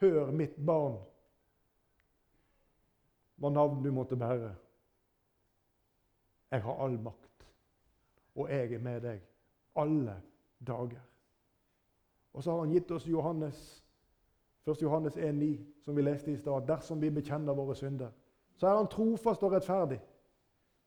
Hør, 0.00 0.32
mitt 0.34 0.56
barn, 0.66 0.98
hva 3.40 3.50
navn 3.54 3.84
du 3.84 3.92
måtte 3.94 4.18
bære. 4.20 4.50
Jeg 6.50 6.62
har 6.62 6.82
all 6.84 6.98
makt, 7.00 7.46
og 8.34 8.50
jeg 8.50 8.74
er 8.74 8.82
med 8.82 9.00
deg 9.04 9.22
alle 9.78 10.16
dager. 10.66 11.04
Og 12.32 12.42
så 12.42 12.52
har 12.52 12.64
han 12.64 12.74
gitt 12.74 12.90
oss 12.90 13.06
Johannes, 13.08 13.60
1. 14.66 14.82
Johannes 14.82 15.16
1,9, 15.16 15.54
som 15.84 15.96
vi 15.96 16.02
leste 16.02 16.32
i 16.32 16.36
stad. 16.36 16.66
Dersom 16.66 17.00
vi 17.02 17.10
bekjenner 17.10 17.54
våre 17.54 17.74
synder, 17.78 18.10
så 18.60 18.68
er 18.68 18.76
han 18.76 18.88
trofast 18.92 19.42
og 19.42 19.52
rettferdig. 19.52 20.00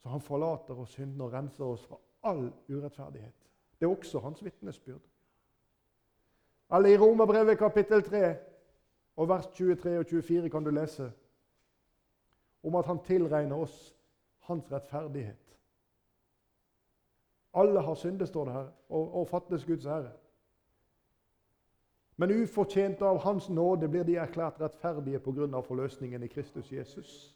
Så 0.01 0.09
han 0.09 0.21
forlater 0.21 0.77
oss 0.77 0.91
synden 0.93 1.21
og 1.25 1.31
renser 1.33 1.65
oss 1.65 1.85
fra 1.89 1.97
all 2.29 2.51
urettferdighet. 2.69 3.33
Det 3.79 3.87
er 3.87 3.95
også 3.95 4.19
hans 4.19 4.43
vitnesbyrd. 4.45 5.01
Eller 6.73 6.89
i 6.89 6.97
Romerbrevet 6.97 7.57
kapittel 7.57 8.03
3 8.03 8.35
og 9.15 9.29
vers 9.29 9.47
23 9.47 9.99
og 9.99 10.05
24 10.05 10.49
kan 10.49 10.63
du 10.63 10.69
lese 10.69 11.11
om 12.63 12.75
at 12.75 12.85
han 12.85 13.01
tilregner 13.03 13.55
oss 13.65 13.95
hans 14.45 14.71
rettferdighet. 14.71 15.57
Alle 17.53 17.81
har 17.81 17.95
syndet, 17.95 18.27
står 18.27 18.45
det 18.45 18.53
her, 18.53 18.67
og, 18.89 19.15
og 19.15 19.27
fattes 19.27 19.65
Guds 19.65 19.85
ære. 19.85 20.11
Men 22.17 22.31
ufortjente 22.43 23.05
av 23.05 23.17
Hans 23.25 23.49
nåde 23.49 23.89
blir 23.89 24.05
de 24.05 24.15
erklært 24.21 24.61
rettferdige 24.61 25.19
pga. 25.19 25.59
forløsningen 25.59 26.23
i 26.23 26.27
Kristus 26.27 26.71
Jesus. 26.71 27.35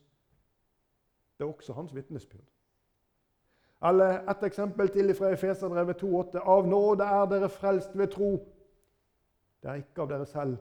Det 1.38 1.44
er 1.44 1.48
også 1.48 1.74
hans 1.74 1.96
vitnesbyrd. 1.96 2.46
Eller 3.86 4.30
et 4.30 4.44
eksempel 4.44 4.90
til 4.90 5.16
fra 5.16 5.30
Efeserbrevet 5.30 6.04
2,8.: 6.04 6.40
Av 6.40 6.68
nåde 6.68 7.04
er 7.04 7.26
dere 7.26 7.50
frelst 7.50 7.98
ved 7.98 8.08
tro. 8.08 8.32
Det 9.62 9.70
er 9.70 9.76
ikke 9.84 10.02
av 10.02 10.10
dere 10.10 10.26
selv, 10.26 10.58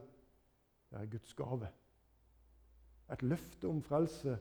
det 0.91 0.99
er 0.99 1.05
Guds 1.05 1.33
gave. 1.33 1.67
Et 3.13 3.23
løfte 3.23 3.67
om 3.67 3.81
frelse 3.81 4.37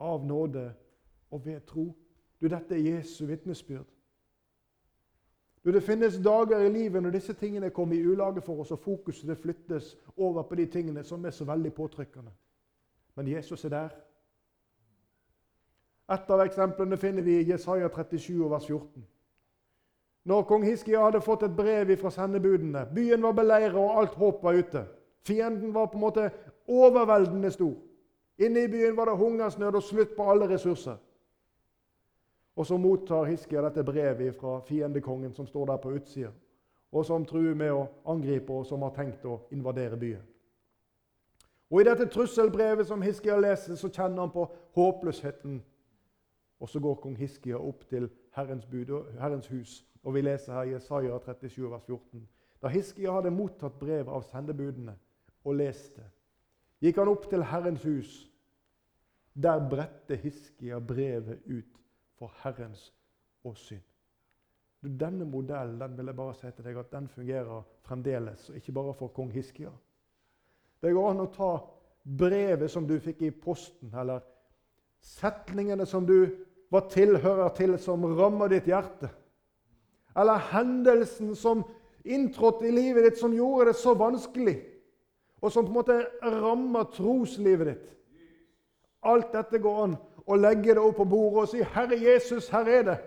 av 0.00 0.24
nåde 0.26 0.74
og 1.30 1.46
ved 1.46 1.60
tro. 1.66 1.92
Du, 2.40 2.48
Dette 2.48 2.74
er 2.74 2.96
Jesu 2.96 3.26
vitnesbyrd. 3.26 3.86
Du, 5.64 5.72
Det 5.72 5.82
finnes 5.82 6.18
dager 6.24 6.58
i 6.58 6.72
livet 6.72 7.02
når 7.02 7.10
disse 7.10 7.32
tingene 7.32 7.70
kommer 7.70 7.96
i 7.96 8.06
ulage 8.06 8.40
for 8.40 8.60
oss, 8.60 8.70
og 8.70 8.78
fokuset 8.78 9.38
flyttes 9.38 9.96
over 10.16 10.42
på 10.42 10.54
de 10.54 10.66
tingene 10.66 11.04
som 11.04 11.24
er 11.24 11.30
så 11.30 11.44
veldig 11.44 11.72
påtrykkende. 11.74 12.30
Men 13.14 13.28
Jesus 13.28 13.64
er 13.64 13.68
der. 13.68 13.88
Et 16.08 16.30
av 16.30 16.40
eksemplene 16.40 16.96
finner 16.96 17.22
vi 17.22 17.40
i 17.40 17.48
Jesaja 17.50 17.88
37, 17.88 18.50
vers 18.50 18.66
14. 18.66 19.06
Når 20.28 20.44
kong 20.48 20.64
Hiskia 20.64 21.02
hadde 21.04 21.20
fått 21.24 21.44
et 21.46 21.56
brev 21.56 21.90
fra 22.00 22.10
sendebudene 22.12 22.86
Byen 22.94 23.22
var 23.22 23.36
beleiret, 23.36 23.76
og 23.76 24.00
alt 24.00 24.16
håp 24.20 24.42
var 24.44 24.56
ute. 24.56 24.84
Fienden 25.24 25.74
var 25.74 25.86
på 25.86 25.98
en 25.98 26.04
måte 26.04 26.30
overveldende 26.68 27.50
stor. 27.50 27.76
Inne 28.38 28.64
i 28.64 28.68
byen 28.68 28.96
var 28.96 29.04
det 29.04 29.16
hungersnød 29.18 29.74
og 29.74 29.82
slutt 29.82 30.16
på 30.16 30.30
alle 30.30 30.48
ressurser. 30.48 30.96
Og 32.56 32.66
så 32.66 32.76
mottar 32.76 33.24
Hiskia 33.24 33.62
dette 33.62 33.84
brevet 33.84 34.34
fra 34.34 34.60
fiendekongen 34.66 35.34
som 35.34 35.46
står 35.46 35.66
der 35.66 35.76
på 35.76 35.92
utsida, 35.94 36.30
og 36.92 37.04
som 37.06 37.24
truer 37.26 37.54
med 37.54 37.72
å 37.72 37.86
angripe 38.06 38.52
og 38.52 38.66
som 38.66 38.82
har 38.82 38.94
tenkt 38.96 39.26
å 39.26 39.40
invadere 39.54 39.96
byen. 39.96 40.24
Og 41.70 41.80
I 41.80 41.84
dette 41.84 42.08
trusselbrevet 42.08 42.86
som 42.88 43.02
Hiskia 43.02 43.36
leser, 43.40 43.76
så 43.76 43.88
kjenner 43.88 44.24
han 44.24 44.32
på 44.32 44.46
håpløsheten. 44.74 45.60
Og 46.60 46.68
så 46.68 46.80
går 46.80 46.94
kong 47.02 47.16
Hiskia 47.18 47.58
opp 47.58 47.84
til 47.88 48.08
Herrens, 48.34 48.66
bud, 48.66 48.90
Herrens 49.20 49.46
hus, 49.48 49.84
og 50.02 50.14
vi 50.14 50.22
leser 50.22 50.52
her 50.52 50.62
i 50.62 50.72
Jesaja 50.72 51.18
37, 51.18 51.70
vers 51.70 51.84
14. 51.86 52.28
Da 52.62 52.68
Hiskia 52.68 53.12
hadde 53.14 53.30
mottatt 53.30 53.78
brevet 53.78 54.10
av 54.10 54.24
sendebudene 54.26 54.96
og 55.44 55.58
leste, 55.58 56.02
gikk 56.82 56.98
han 56.98 57.10
opp 57.12 57.28
til 57.30 57.44
Herrens 57.46 57.84
hus. 57.86 58.14
Der 59.38 59.62
bredte 59.70 60.16
Hiskia 60.18 60.80
brevet 60.82 61.44
ut 61.46 61.78
for 62.18 62.34
Herrens 62.42 62.88
åsyn. 63.46 63.82
Denne 64.82 65.24
modellen 65.26 65.80
den 65.80 65.96
vil 65.98 66.06
jeg 66.06 66.16
bare 66.16 66.34
si 66.38 66.50
til 66.54 66.66
deg 66.66 66.78
at 66.78 66.90
den 66.92 67.08
fungerer 67.10 67.62
fremdeles, 67.86 68.48
og 68.50 68.56
ikke 68.56 68.72
bare 68.72 68.94
for 68.94 69.14
kong 69.14 69.30
Hiskia. 69.34 69.70
Det 70.82 70.94
går 70.94 71.10
an 71.10 71.22
å 71.22 71.30
ta 71.34 71.52
brevet 72.18 72.70
som 72.70 72.86
du 72.86 72.98
fikk 73.02 73.22
i 73.26 73.30
posten, 73.34 73.90
eller 73.94 74.22
setningene 75.02 75.86
som 75.86 76.06
du 76.06 76.30
var 76.70 76.88
tilhører 76.92 77.48
til, 77.56 77.78
som 77.78 78.04
rammer 78.18 78.48
ditt 78.52 78.68
hjerte. 78.68 79.10
Eller 80.18 80.40
hendelsen 80.52 81.34
som 81.36 81.64
inntrådte 82.04 82.68
i 82.68 82.72
livet 82.74 83.04
ditt, 83.04 83.20
som 83.20 83.34
gjorde 83.34 83.70
det 83.70 83.76
så 83.76 83.94
vanskelig, 83.94 84.56
og 85.40 85.52
som 85.52 85.64
på 85.64 85.70
en 85.70 85.78
måte 85.78 85.98
rammer 86.22 86.88
troslivet 86.94 87.72
ditt. 87.72 87.94
Alt 89.02 89.32
dette 89.32 89.60
går 89.62 89.82
an 89.84 89.98
å 90.28 90.36
legge 90.36 90.74
det 90.74 90.82
opp 90.82 90.96
på 90.98 91.06
bordet 91.08 91.42
og 91.42 91.48
si 91.48 91.62
'Herre 91.62 91.96
Jesus, 91.96 92.48
her 92.48 92.66
er 92.66 92.82
det'. 92.82 93.04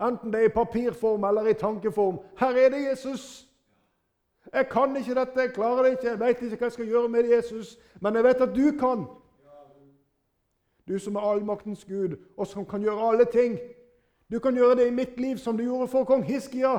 Enten 0.00 0.32
det 0.32 0.40
er 0.40 0.44
i 0.44 0.54
papirform 0.54 1.24
eller 1.24 1.46
i 1.46 1.52
tankeform. 1.52 2.18
'Her 2.36 2.56
er 2.56 2.68
det, 2.68 2.90
Jesus'. 2.90 3.46
Jeg 4.52 4.68
kan 4.68 4.96
ikke 4.96 5.14
dette, 5.14 5.40
jeg 5.40 5.52
klarer 5.52 5.82
det 5.82 5.90
ikke, 5.90 6.08
jeg 6.08 6.20
vet 6.20 6.42
ikke 6.42 6.56
hva 6.56 6.64
jeg 6.64 6.72
skal 6.72 6.86
gjøre 6.86 7.08
med 7.08 7.24
Jesus, 7.24 7.78
men 8.00 8.14
jeg 8.14 8.24
vet 8.24 8.40
at 8.40 8.54
du 8.54 8.70
kan. 8.78 9.06
Du 10.88 10.98
som 10.98 11.16
er 11.16 11.20
allmaktens 11.20 11.84
Gud, 11.84 12.16
og 12.36 12.46
som 12.46 12.66
kan 12.66 12.82
gjøre 12.82 13.08
alle 13.08 13.24
ting. 13.24 13.58
Du 14.30 14.38
kan 14.38 14.54
gjøre 14.54 14.76
det 14.76 14.86
i 14.86 14.94
mitt 14.94 15.20
liv 15.20 15.36
som 15.36 15.56
du 15.56 15.64
gjorde 15.64 15.88
for 15.88 16.04
kong 16.04 16.22
Hiskia. 16.24 16.78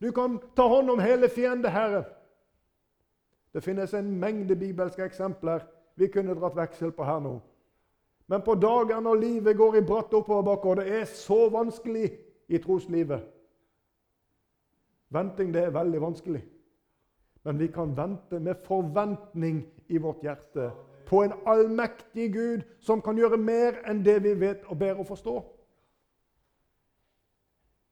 Du 0.00 0.10
kan 0.12 0.40
ta 0.56 0.66
hånd 0.68 0.90
om 0.90 1.00
hele 1.00 1.28
fiendeherren. 1.28 2.04
Det 3.52 3.62
finnes 3.62 3.94
en 3.94 4.20
mengde 4.20 4.56
bibelske 4.56 5.04
eksempler 5.04 5.66
vi 5.96 6.08
kunne 6.08 6.34
dratt 6.34 6.56
veksel 6.56 6.92
på 6.96 7.04
her 7.04 7.20
nå. 7.20 7.36
Men 8.26 8.42
på 8.42 8.54
dager 8.54 9.00
når 9.00 9.20
livet 9.20 9.56
går 9.56 9.76
i 9.76 9.84
bratt 9.84 10.14
oppoverbakke, 10.14 10.68
og 10.68 10.76
det 10.80 11.00
er 11.00 11.04
så 11.04 11.48
vanskelig 11.52 12.08
i 12.48 12.58
troslivet 12.58 13.28
Venting 15.12 15.50
det 15.52 15.66
er 15.66 15.74
veldig 15.74 16.00
vanskelig. 16.00 16.40
Men 17.44 17.58
vi 17.58 17.66
kan 17.68 17.90
vente 17.96 18.38
med 18.40 18.62
forventning 18.64 19.58
i 19.88 19.98
vårt 20.00 20.22
hjerte 20.24 20.70
på 21.12 21.20
en 21.26 21.32
allmektig 21.46 22.30
Gud 22.32 22.62
som 22.80 23.02
kan 23.04 23.18
gjøre 23.20 23.36
mer 23.36 23.82
enn 23.90 23.98
det 24.00 24.14
vi 24.24 24.32
vet 24.40 24.62
og 24.72 24.78
ber 24.80 24.96
å 24.96 25.04
forstå. 25.04 25.34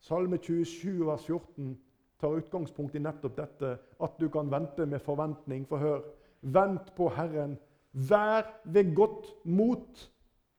Salme 0.00 0.38
27, 0.40 1.02
vers 1.04 1.26
14 1.28 1.74
tar 2.20 2.38
utgangspunkt 2.38 2.96
i 2.96 3.02
nettopp 3.04 3.36
dette, 3.36 3.74
at 3.76 4.16
du 4.16 4.30
kan 4.32 4.48
vente 4.48 4.86
med 4.88 5.04
forventning. 5.04 5.66
For 5.68 5.84
hør, 5.84 6.06
vent 6.40 6.88
på 6.96 7.10
Herren, 7.12 7.58
vær 7.92 8.48
ved 8.64 8.94
godt 8.96 9.28
mot 9.44 10.06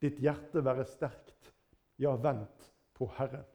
ditt 0.01 0.21
hjerte 0.21 0.61
være 0.61 0.85
sterkt. 0.85 1.55
Ja, 1.97 2.13
vent 2.13 2.69
på 2.93 3.09
Herren. 3.17 3.47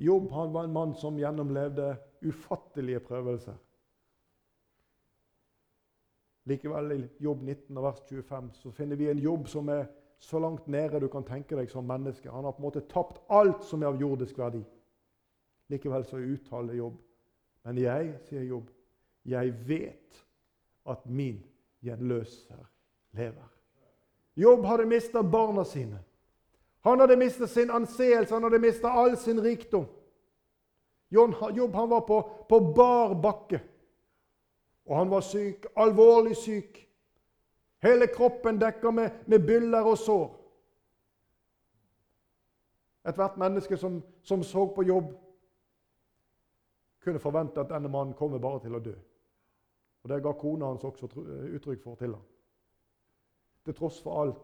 Jobb 0.00 0.32
han 0.32 0.56
var 0.56 0.64
en 0.64 0.72
mann 0.72 0.96
som 0.96 1.20
gjennomlevde 1.20 1.92
ufattelige 2.24 3.04
prøvelser. 3.04 3.60
Likevel, 6.46 6.92
i 6.92 7.08
Jobb 7.18 7.42
19, 7.42 7.82
vers 7.82 8.02
25, 8.08 8.50
så 8.54 8.70
finner 8.70 8.96
vi 8.96 9.10
en 9.10 9.18
jobb 9.18 9.48
som 9.48 9.68
er 9.68 9.86
så 10.18 10.38
langt 10.38 10.66
nede 10.66 11.00
du 11.00 11.08
kan 11.08 11.24
tenke 11.26 11.56
deg 11.58 11.70
som 11.70 11.86
menneske. 11.86 12.30
Han 12.30 12.44
har 12.44 12.54
på 12.54 12.62
en 12.62 12.68
måte 12.68 12.84
tapt 12.90 13.18
alt 13.28 13.64
som 13.66 13.82
er 13.82 13.90
av 13.90 14.00
jordisk 14.00 14.38
verdi. 14.38 14.62
Likevel 15.68 16.04
så 16.06 16.20
uttaler 16.22 16.78
Jobb. 16.78 16.96
Men 17.66 17.78
jeg, 17.82 18.14
sier 18.28 18.46
Jobb, 18.46 18.70
jeg 19.26 19.54
vet 19.66 20.22
at 20.86 21.06
min 21.10 21.40
gjenløser 21.82 22.62
lever. 23.18 23.48
Jobb 24.36 24.66
hadde 24.68 24.86
mista 24.86 25.22
barna 25.22 25.64
sine. 25.64 25.98
Han 26.86 27.00
hadde 27.02 27.16
mista 27.18 27.48
sin 27.50 27.72
anseelse, 27.74 28.34
han 28.34 28.46
hadde 28.46 28.62
mista 28.62 28.92
all 28.94 29.16
sin 29.18 29.40
rikdom. 29.42 29.88
Jobb 31.10 31.74
han 31.74 31.90
var 31.90 32.04
på, 32.06 32.20
på 32.48 32.60
bar 32.76 33.14
bakke, 33.22 33.60
og 34.86 34.98
han 34.98 35.10
var 35.10 35.20
syk, 35.20 35.66
alvorlig 35.76 36.36
syk. 36.36 36.82
Hele 37.82 38.06
kroppen 38.06 38.60
dekka 38.60 38.90
med, 38.90 39.10
med 39.26 39.46
byller 39.46 39.86
og 39.86 39.98
sår. 39.98 40.26
Ethvert 43.06 43.36
menneske 43.38 43.76
som, 43.76 44.00
som 44.22 44.42
så 44.42 44.66
på 44.74 44.82
jobb, 44.82 45.12
kunne 47.02 47.22
forvente 47.22 47.60
at 47.60 47.70
denne 47.70 47.88
mannen 47.88 48.14
kommer 48.18 48.38
bare 48.42 48.60
til 48.64 48.74
å 48.74 48.82
dø. 48.82 48.94
Og 50.02 50.10
Det 50.10 50.22
ga 50.22 50.32
kona 50.38 50.70
hans 50.70 50.84
også 50.84 51.06
uttrykk 51.54 51.82
for 51.82 51.94
til 51.94 52.14
ham. 52.14 52.24
Til 53.64 53.74
tross 53.74 54.00
for 54.02 54.22
alt 54.22 54.42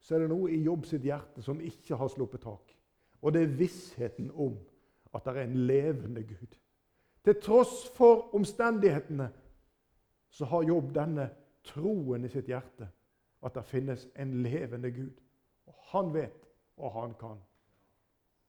så 0.00 0.14
er 0.14 0.22
det 0.22 0.30
noe 0.30 0.50
i 0.54 0.60
Jobb 0.62 0.86
sitt 0.86 1.02
hjerte 1.02 1.42
som 1.42 1.58
ikke 1.60 1.96
har 1.98 2.10
sluppet 2.12 2.44
tak. 2.44 2.74
Og 3.22 3.34
det 3.34 3.42
er 3.42 3.56
vissheten 3.58 4.30
om 4.30 4.54
at 5.14 5.24
det 5.26 5.34
er 5.34 5.40
en 5.42 5.56
levende 5.66 6.22
Gud. 6.22 6.54
Til 7.24 7.40
tross 7.42 7.88
for 7.96 8.34
omstendighetene 8.38 9.26
så 10.30 10.44
har 10.44 10.62
Jobb 10.62 10.94
denne 10.94 11.30
troen 11.64 12.24
i 12.24 12.30
sitt 12.32 12.48
hjerte 12.48 12.88
at 13.44 13.54
det 13.54 13.64
finnes 13.64 14.08
en 14.18 14.42
levende 14.42 14.90
Gud. 14.90 15.20
Og 15.66 15.74
han 15.92 16.14
vet, 16.14 16.48
og 16.76 16.92
han 16.92 17.14
kan. 17.20 17.38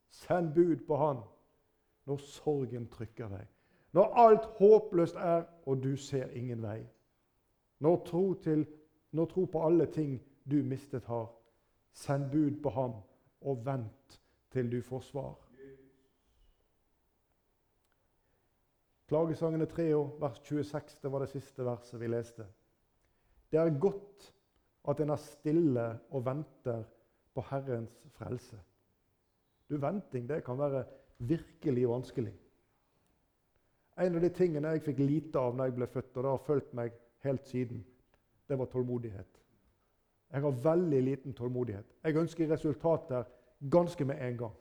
Send 0.09 0.53
bud 0.53 0.85
på 0.87 0.97
han 0.97 1.21
når 2.09 2.17
sorgen 2.17 2.87
trykker 2.89 3.29
deg. 3.29 3.45
Når 3.93 4.13
alt 4.17 4.45
håpløst 4.57 5.15
er, 5.15 5.43
og 5.65 5.83
du 5.83 5.95
ser 5.97 6.29
ingen 6.37 6.61
vei. 6.61 6.79
Når 7.79 8.01
tro, 8.05 8.33
til, 8.33 8.65
når 9.11 9.25
tro 9.25 9.45
på 9.45 9.65
alle 9.65 9.85
ting 9.85 10.19
du 10.51 10.63
mistet 10.63 11.05
har. 11.05 11.29
Send 11.93 12.31
bud 12.31 12.61
på 12.63 12.69
ham, 12.69 12.93
og 13.41 13.65
vent 13.65 14.19
til 14.51 14.71
du 14.71 14.81
får 14.81 14.99
svar. 14.99 15.48
Klagesangene 19.09 19.65
3, 19.65 19.87
vers 20.21 20.41
26, 20.45 20.99
det 21.01 21.09
var 21.11 21.23
det 21.23 21.31
siste 21.31 21.65
verset 21.65 21.97
vi 21.97 22.07
leste. 22.11 22.45
Det 23.49 23.57
er 23.57 23.79
godt 23.81 24.27
at 24.89 24.99
en 25.01 25.09
er 25.09 25.21
stille 25.23 25.85
og 26.13 26.25
venter 26.25 26.83
på 27.33 27.41
Herrens 27.49 27.95
frelse. 28.13 28.59
Du, 29.69 29.77
Venting 29.81 30.29
det 30.29 30.43
kan 30.45 30.57
være 30.59 30.83
virkelig 31.17 31.89
vanskelig. 31.89 32.35
En 33.99 34.15
av 34.15 34.21
de 34.21 34.29
tingene 34.29 34.75
jeg 34.75 34.85
fikk 34.85 35.01
lite 35.01 35.41
av 35.41 35.57
når 35.57 35.71
jeg 35.71 35.77
ble 35.79 35.87
født, 35.89 36.15
og 36.15 36.23
det 36.23 36.31
har 36.31 36.45
fulgt 36.45 36.77
meg 36.77 36.93
helt 37.25 37.49
siden, 37.49 37.81
det 38.47 38.57
var 38.57 38.69
tålmodighet. 38.71 39.41
Jeg 40.29 40.41
har 40.45 40.63
veldig 40.63 41.01
liten 41.03 41.33
tålmodighet. 41.33 41.97
Jeg 42.03 42.17
ønsker 42.21 42.51
resultater 42.51 43.25
ganske 43.73 44.05
med 44.05 44.21
en 44.21 44.37
gang. 44.37 44.55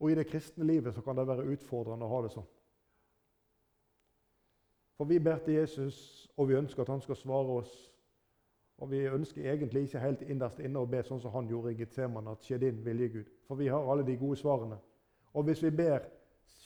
Og 0.00 0.10
i 0.10 0.14
det 0.14 0.26
kristne 0.28 0.64
livet 0.64 0.94
så 0.94 1.02
kan 1.02 1.16
det 1.16 1.26
være 1.28 1.46
utfordrende 1.52 2.04
å 2.04 2.12
ha 2.12 2.22
det 2.26 2.32
sånn. 2.34 2.48
For 4.96 5.04
vi 5.04 5.18
ber 5.20 5.38
til 5.44 5.54
Jesus, 5.54 6.28
og 6.36 6.48
vi 6.48 6.56
ønsker 6.56 6.82
at 6.82 6.92
han 6.92 7.00
skal 7.04 7.16
svare 7.16 7.60
oss. 7.60 7.72
Og 8.78 8.90
vi 8.90 9.06
ønsker 9.08 9.44
egentlig 9.44 9.86
ikke 9.86 10.00
helt 10.00 10.22
innerst 10.22 10.60
inne 10.60 10.80
å 10.80 10.88
be 10.88 11.02
sånn 11.04 11.20
som 11.20 11.32
han 11.32 11.48
gjorde 11.48 11.72
i 11.72 11.78
Getsemane, 11.80 12.32
at 12.32 12.44
skje 12.44 12.58
din 12.60 12.82
vilje, 12.84 13.08
Gud. 13.08 13.32
For 13.48 13.60
vi 13.60 13.68
har 13.72 13.88
alle 13.92 14.04
de 14.04 14.16
gode 14.20 14.36
svarene. 14.40 14.78
Og 15.32 15.44
hvis 15.48 15.62
vi 15.64 15.70
ber 15.70 16.04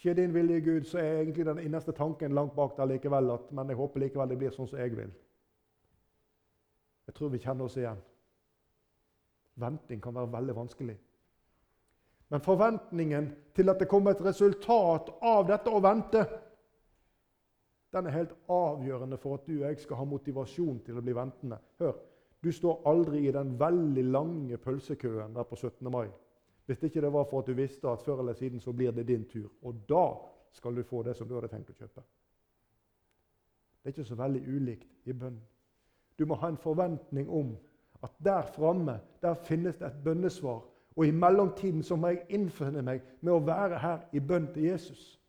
skje 0.01 0.15
din 0.19 0.35
vilje, 0.35 0.61
Gud, 0.67 0.87
så 0.91 0.99
er 0.99 1.21
egentlig 1.21 1.47
den 1.47 1.63
innerste 1.63 1.95
tanken 1.95 2.35
langt 2.35 2.55
bak 2.55 2.77
der 2.77 2.91
likevel 2.91 3.35
at 3.35 3.51
men 3.55 3.71
jeg 3.71 3.79
håper 3.79 4.01
likevel 4.01 4.31
det 4.31 4.39
blir 4.39 4.55
sånn 4.55 4.71
som 4.71 4.79
jeg 4.79 4.97
vil. 4.97 5.13
Jeg 7.07 7.15
tror 7.15 7.31
vi 7.31 7.43
kjenner 7.43 7.67
oss 7.67 7.79
igjen. 7.79 8.03
Venting 9.59 10.03
kan 10.03 10.15
være 10.15 10.33
veldig 10.33 10.57
vanskelig. 10.57 10.99
Men 12.31 12.41
forventningen 12.41 13.33
til 13.55 13.73
at 13.73 13.81
det 13.81 13.89
kommer 13.91 14.15
et 14.15 14.23
resultat 14.25 15.11
av 15.23 15.49
dette 15.49 15.71
å 15.71 15.83
vente, 15.83 16.23
den 17.91 18.07
er 18.07 18.15
helt 18.15 18.37
avgjørende 18.47 19.19
for 19.19 19.39
at 19.41 19.49
du 19.49 19.57
og 19.57 19.67
jeg 19.67 19.81
skal 19.83 19.99
ha 19.99 20.07
motivasjon 20.07 20.79
til 20.87 20.99
å 20.99 21.03
bli 21.03 21.15
ventende. 21.17 21.59
Hør, 21.83 21.97
du 22.41 22.53
står 22.55 22.85
aldri 22.87 23.25
i 23.27 23.33
den 23.35 23.57
veldig 23.59 24.05
lange 24.13 24.59
pølsekøen 24.63 25.35
der 25.35 25.49
på 25.49 25.59
17. 25.59 25.91
mai 25.91 26.07
hvis 26.71 26.85
ikke 26.87 27.01
det 27.03 27.09
var 27.11 27.25
for 27.27 27.43
at 27.43 27.49
du 27.51 27.57
visste 27.59 27.89
at 27.91 28.03
før 28.07 28.21
eller 28.23 28.37
siden 28.39 28.61
så 28.63 28.71
blir 28.73 28.93
det 28.95 29.09
din 29.09 29.25
tur. 29.27 29.49
Og 29.67 29.81
da 29.89 30.05
skal 30.55 30.77
du 30.77 30.85
få 30.87 31.03
det 31.03 31.17
som 31.17 31.27
du 31.29 31.35
hadde 31.35 31.49
tenkt 31.51 31.73
å 31.73 31.75
kjøpe. 31.75 32.05
Det 33.83 33.89
er 33.89 33.95
ikke 33.97 34.05
så 34.07 34.15
veldig 34.15 34.43
ulikt 34.47 35.09
i 35.11 35.17
bønn. 35.19 35.41
Du 36.15 36.27
må 36.31 36.39
ha 36.39 36.51
en 36.53 36.61
forventning 36.63 37.27
om 37.27 37.57
at 38.07 38.15
der 38.23 38.47
framme 38.55 39.01
der 39.23 39.35
finnes 39.35 39.81
det 39.81 39.89
et 39.89 39.99
bønnesvar. 40.05 40.63
Og 40.97 41.07
i 41.07 41.11
mellomtiden 41.11 41.83
så 41.83 41.97
må 41.97 42.11
jeg 42.11 42.25
innfinne 42.29 42.83
meg 42.83 43.03
med 43.21 43.33
å 43.33 43.43
være 43.47 43.79
her 43.79 44.07
i 44.13 44.21
bønn 44.21 44.49
til 44.55 44.71
Jesus. 44.71 45.21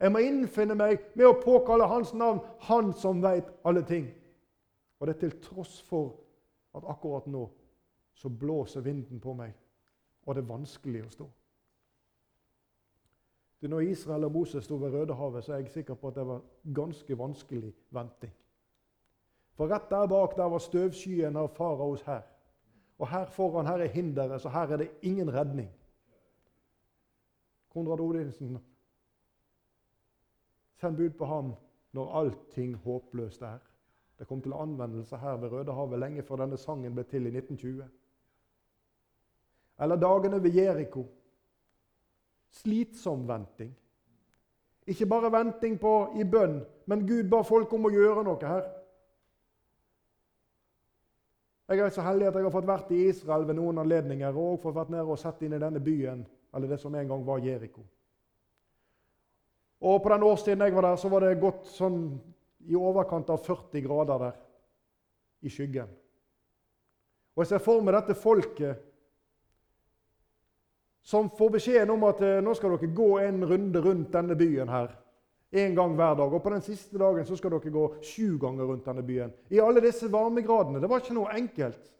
Jeg 0.00 0.12
må 0.12 0.22
innfinne 0.24 0.74
meg 0.74 1.04
med 1.14 1.26
å 1.26 1.36
påkalle 1.40 1.86
hans 1.88 2.14
navn, 2.14 2.40
han 2.68 2.92
som 2.92 3.22
veit 3.22 3.50
alle 3.64 3.84
ting. 3.86 4.08
Og 4.98 5.06
det 5.06 5.14
er 5.14 5.20
til 5.26 5.36
tross 5.44 5.82
for 5.88 6.16
at 6.74 6.88
akkurat 6.88 7.26
nå 7.26 7.46
så 8.14 8.28
blåser 8.28 8.80
vinden 8.80 9.20
på 9.20 9.34
meg 9.36 9.52
og 10.26 10.34
det 10.34 10.42
er 10.42 10.48
vanskelig 10.48 11.02
å 11.04 11.12
stå. 11.12 11.26
Det 13.60 13.70
når 13.72 13.86
Israel 13.88 14.26
og 14.26 14.32
Moses 14.32 14.66
sto 14.66 14.76
ved 14.80 14.92
Rødehavet, 14.92 15.44
så 15.44 15.54
er 15.54 15.62
jeg 15.62 15.72
sikker 15.72 15.96
på 15.96 16.10
at 16.10 16.18
det 16.18 16.26
var 16.28 16.42
ganske 16.76 17.18
vanskelig 17.18 17.72
venting. 17.96 18.32
For 19.54 19.70
rett 19.70 19.88
der 19.90 20.08
bak 20.10 20.36
der 20.36 20.50
var 20.52 20.60
støvskyen 20.60 21.36
av 21.40 21.52
faraos 21.56 22.02
hær. 22.04 22.24
Og 22.98 23.08
her 23.08 23.26
foran 23.26 23.66
her 23.66 23.82
er 23.82 23.86
hinderet, 23.86 24.40
så 24.40 24.48
her 24.48 24.60
er 24.60 24.76
det 24.76 24.90
ingen 25.02 25.34
redning. 25.34 25.70
Konrad 27.68 28.00
Odinsen 28.00 28.58
Send 30.76 30.96
bud 30.96 31.10
på 31.10 31.24
ham 31.24 31.54
når 31.92 32.14
allting 32.20 32.74
håpløst 32.76 33.42
er. 33.42 33.58
Det 34.18 34.26
kom 34.28 34.42
til 34.42 34.52
anvendelse 34.52 35.16
her 35.16 35.36
ved 35.36 35.52
Rødehavet 35.52 35.98
lenge 35.98 36.22
før 36.22 36.36
denne 36.36 36.56
sangen 36.56 36.94
ble 36.94 37.02
til 37.02 37.26
i 37.26 37.32
1920. 37.36 37.88
Eller 39.80 39.96
dagene 39.96 40.42
ved 40.42 40.54
Jeriko. 40.54 41.06
Slitsom 42.50 43.28
venting. 43.28 43.76
Ikke 44.86 45.06
bare 45.06 45.32
venting 45.32 45.80
på 45.80 46.12
i 46.20 46.24
bønn, 46.24 46.60
men 46.86 47.06
Gud 47.08 47.30
ba 47.30 47.40
folk 47.42 47.72
om 47.72 47.88
å 47.88 47.90
gjøre 47.94 48.24
noe 48.24 48.46
her. 48.46 48.68
Jeg 51.68 51.80
er 51.80 51.90
så 51.90 52.02
heldig 52.04 52.26
at 52.28 52.36
jeg 52.36 52.44
har 52.44 52.52
fått 52.52 52.68
vært 52.68 52.90
i 52.92 53.06
Israel 53.08 53.46
ved 53.48 53.56
noen 53.56 53.80
anledninger 53.80 54.36
og 54.36 54.60
fått 54.60 54.76
vært 54.76 54.90
nede 54.92 55.08
og 55.08 55.20
sett 55.20 55.40
inn 55.46 55.56
i 55.56 55.60
denne 55.62 55.80
byen, 55.80 56.24
eller 56.54 56.68
det 56.68 56.78
som 56.82 56.94
en 56.94 57.08
gang 57.08 57.24
var 57.24 57.40
Jeriko. 57.40 57.84
Og 59.84 60.02
På 60.02 60.12
den 60.12 60.22
årstiden 60.22 60.64
jeg 60.64 60.74
var 60.74 60.82
der, 60.82 60.96
så 60.96 61.08
var 61.08 61.24
det 61.24 61.40
gått 61.40 61.66
sånn 61.68 62.00
i 62.68 62.76
overkant 62.76 63.30
av 63.32 63.40
40 63.44 63.84
grader 63.84 64.26
der 64.26 64.36
i 65.44 65.52
skyggen. 65.52 65.88
Og 67.34 67.42
Jeg 67.42 67.50
ser 67.52 67.64
for 67.64 67.84
meg 67.84 67.96
dette 67.96 68.16
folket 68.16 68.84
som 71.04 71.28
får 71.36 71.50
beskjeden 71.58 71.92
om 71.92 72.04
at 72.08 72.22
eh, 72.24 72.40
nå 72.40 72.54
skal 72.56 72.76
dere 72.76 72.92
gå 72.96 73.08
en 73.20 73.42
runde 73.44 73.80
rundt 73.84 74.12
denne 74.12 74.36
byen 74.40 74.70
her. 74.72 74.94
En 75.54 75.74
gang 75.74 75.94
hver 75.94 76.16
dag. 76.18 76.32
Og 76.32 76.42
på 76.42 76.50
den 76.50 76.64
siste 76.66 76.98
dagen 76.98 77.26
så 77.26 77.36
skal 77.38 77.54
dere 77.54 77.70
gå 77.74 77.84
sju 78.02 78.38
ganger 78.42 78.66
rundt 78.66 78.86
denne 78.88 79.04
byen. 79.06 79.34
I 79.54 79.60
alle 79.62 79.82
disse 79.84 80.10
varmegradene. 80.10 80.80
Det 80.82 80.90
var 80.90 81.02
ikke 81.02 81.14
noe 81.14 81.36
enkelt. 81.36 81.92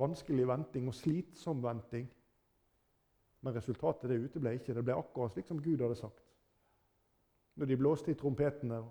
Vanskelig 0.00 0.48
venting 0.48 0.90
og 0.90 0.96
slitsom 0.98 1.62
venting. 1.64 2.04
Men 3.44 3.56
resultatet 3.56 4.10
det 4.10 4.20
uteble 4.20 4.54
ikke. 4.58 4.74
Det 4.76 4.84
ble 4.84 4.98
akkurat 4.98 5.32
slik 5.32 5.48
som 5.48 5.62
Gud 5.62 5.80
hadde 5.80 5.96
sagt. 5.96 6.20
Når 7.54 7.70
de 7.70 7.78
blåste 7.78 8.10
i 8.10 8.18
trompetene 8.18 8.82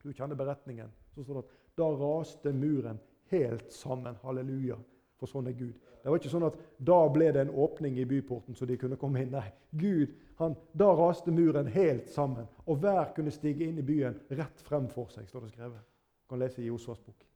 Du 0.00 0.12
kjenner 0.12 0.34
beretningen. 0.34 0.88
Så 1.14 1.22
står 1.22 1.34
det 1.34 1.42
at 1.44 1.56
da 1.76 1.88
raste 1.92 2.52
muren 2.52 3.00
helt 3.30 3.72
sammen. 3.72 4.16
Halleluja. 4.22 4.78
For 5.20 5.28
sånn 5.28 5.50
er 5.50 5.56
Gud. 5.56 5.76
Det 6.00 6.08
var 6.08 6.16
ikke 6.16 6.32
sånn 6.32 6.46
at 6.48 6.56
da 6.80 6.98
ble 7.12 7.28
det 7.36 7.42
en 7.44 7.52
åpning 7.52 7.98
i 8.00 8.06
byporten, 8.08 8.56
så 8.56 8.64
de 8.64 8.78
kunne 8.80 8.96
komme 8.96 9.20
inn. 9.20 9.34
Nei, 9.34 9.50
Gud, 9.76 10.14
han, 10.40 10.56
Da 10.72 10.90
raste 10.94 11.30
muren 11.30 11.66
helt 11.66 12.08
sammen, 12.10 12.46
og 12.66 12.76
hver 12.76 13.12
kunne 13.14 13.30
stige 13.30 13.66
inn 13.68 13.78
i 13.78 13.86
byen 13.86 14.18
rett 14.30 14.62
frem 14.66 14.88
for 14.88 15.10
seg. 15.12 15.28
står 15.28 15.40
det 15.40 15.50
skrevet. 15.50 15.80
Du 16.22 16.28
kan 16.28 16.38
lese 16.38 16.62
i 16.62 16.66
Josvas 16.66 17.00
bok. 17.00 17.26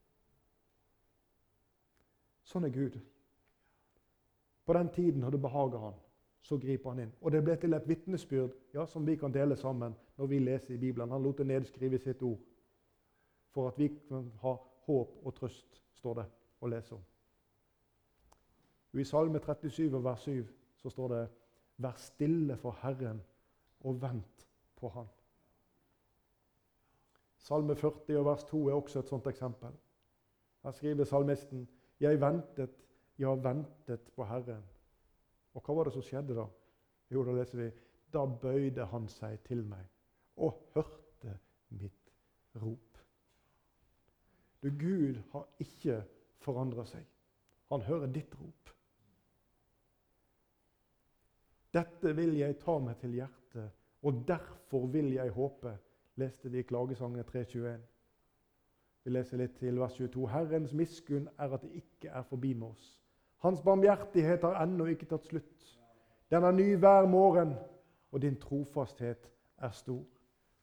Sånn 2.45 2.65
er 2.65 2.73
Gud. 2.73 2.99
På 4.65 4.73
den 4.73 4.89
tiden 4.89 5.21
når 5.21 5.31
det 5.31 5.41
behager 5.41 5.79
han, 5.79 5.95
så 6.45 6.59
griper 6.61 6.91
han 6.91 6.99
inn. 7.05 7.13
Og 7.21 7.33
det 7.33 7.41
ble 7.45 7.57
til 7.57 7.73
et 7.73 7.89
vitnesbyrd 7.89 8.53
ja, 8.75 8.85
som 8.87 9.07
vi 9.07 9.17
kan 9.17 9.33
dele 9.33 9.57
sammen 9.57 9.95
når 10.17 10.27
vi 10.27 10.39
leser 10.39 10.75
i 10.75 10.79
Bibelen. 10.81 11.11
Han 11.11 11.23
lot 11.23 11.39
det 11.39 11.47
nedskrive 11.49 11.99
sitt 11.99 12.23
ord 12.23 12.41
for 13.55 13.69
at 13.69 13.79
vi 13.79 13.89
kan 14.09 14.33
ha 14.43 14.57
håp 14.87 15.19
og 15.23 15.35
trøst, 15.35 15.81
står 15.95 16.15
det 16.19 16.25
å 16.61 16.69
lese 16.69 16.97
om. 16.97 17.05
I 18.95 19.05
Salme 19.05 19.41
37 19.43 20.03
vers 20.03 20.27
7 20.27 20.45
så 20.83 20.91
står 20.91 21.09
det 21.15 21.23
Vær 21.77 21.97
stille 21.99 22.57
for 22.57 22.77
Herren 22.83 23.23
og 23.81 24.03
vent 24.03 24.47
på 24.77 24.89
Han. 24.95 25.09
Salme 27.45 27.77
40 27.77 28.19
og 28.19 28.25
vers 28.25 28.45
2 28.49 28.69
er 28.69 28.75
også 28.75 29.03
et 29.03 29.11
sånt 29.11 29.27
eksempel. 29.27 29.73
Her 30.63 30.71
skriver 30.71 31.05
salmisten 31.05 31.69
Jeg 32.01 32.21
ventet, 32.21 32.71
ja, 33.19 33.35
ventet 33.35 34.13
på 34.17 34.25
Herren. 34.25 34.63
Og 35.55 35.63
hva 35.63 35.75
var 35.75 35.85
det 35.85 35.93
som 35.93 36.03
skjedde 36.03 36.37
da? 36.39 36.47
Jo, 37.13 37.25
da 37.25 37.35
leser 37.37 37.61
vi 37.61 37.71
Da 38.13 38.25
bøyde 38.27 38.87
han 38.87 39.09
seg 39.11 39.43
til 39.45 39.65
meg 39.67 39.85
og 40.37 40.57
hørte 40.75 41.37
mitt 41.71 42.11
rop. 42.63 42.99
Du, 44.63 44.71
Gud 44.71 45.21
har 45.33 45.49
ikke 45.61 46.01
forandra 46.43 46.85
seg. 46.89 47.05
Han 47.71 47.83
hører 47.83 48.11
ditt 48.11 48.35
rop. 48.41 48.73
Dette 51.75 52.13
vil 52.15 52.37
jeg 52.39 52.59
ta 52.63 52.77
meg 52.79 53.01
til 53.01 53.17
hjertet, 53.19 53.71
og 54.07 54.23
derfor 54.29 54.87
vil 54.93 55.13
jeg 55.17 55.33
håpe, 55.35 55.73
leste 56.21 56.51
de 56.51 56.61
i 56.61 56.67
Klagesangene 56.69 57.25
321. 57.27 57.81
Vi 59.05 59.11
leser 59.11 59.41
litt 59.41 59.57
til 59.59 59.81
vers 59.83 59.97
22. 59.99 60.29
Herrens 60.31 60.73
miskunn 60.73 61.27
er 61.39 61.57
at 61.57 61.65
det 61.65 61.83
ikke 61.83 62.13
er 62.15 62.23
forbi 62.29 62.53
med 62.55 62.69
oss. 62.69 62.93
Hans 63.43 63.61
barmhjertighet 63.63 64.47
har 64.47 64.61
ennå 64.63 64.87
ikke 64.93 65.09
tatt 65.11 65.27
slutt. 65.27 65.67
Den 66.31 66.47
er 66.47 66.55
ny 66.55 66.77
hver 66.81 67.09
morgen, 67.11 67.57
og 68.13 68.23
din 68.23 68.39
trofasthet 68.41 69.27
er 69.59 69.75
stor. 69.75 70.05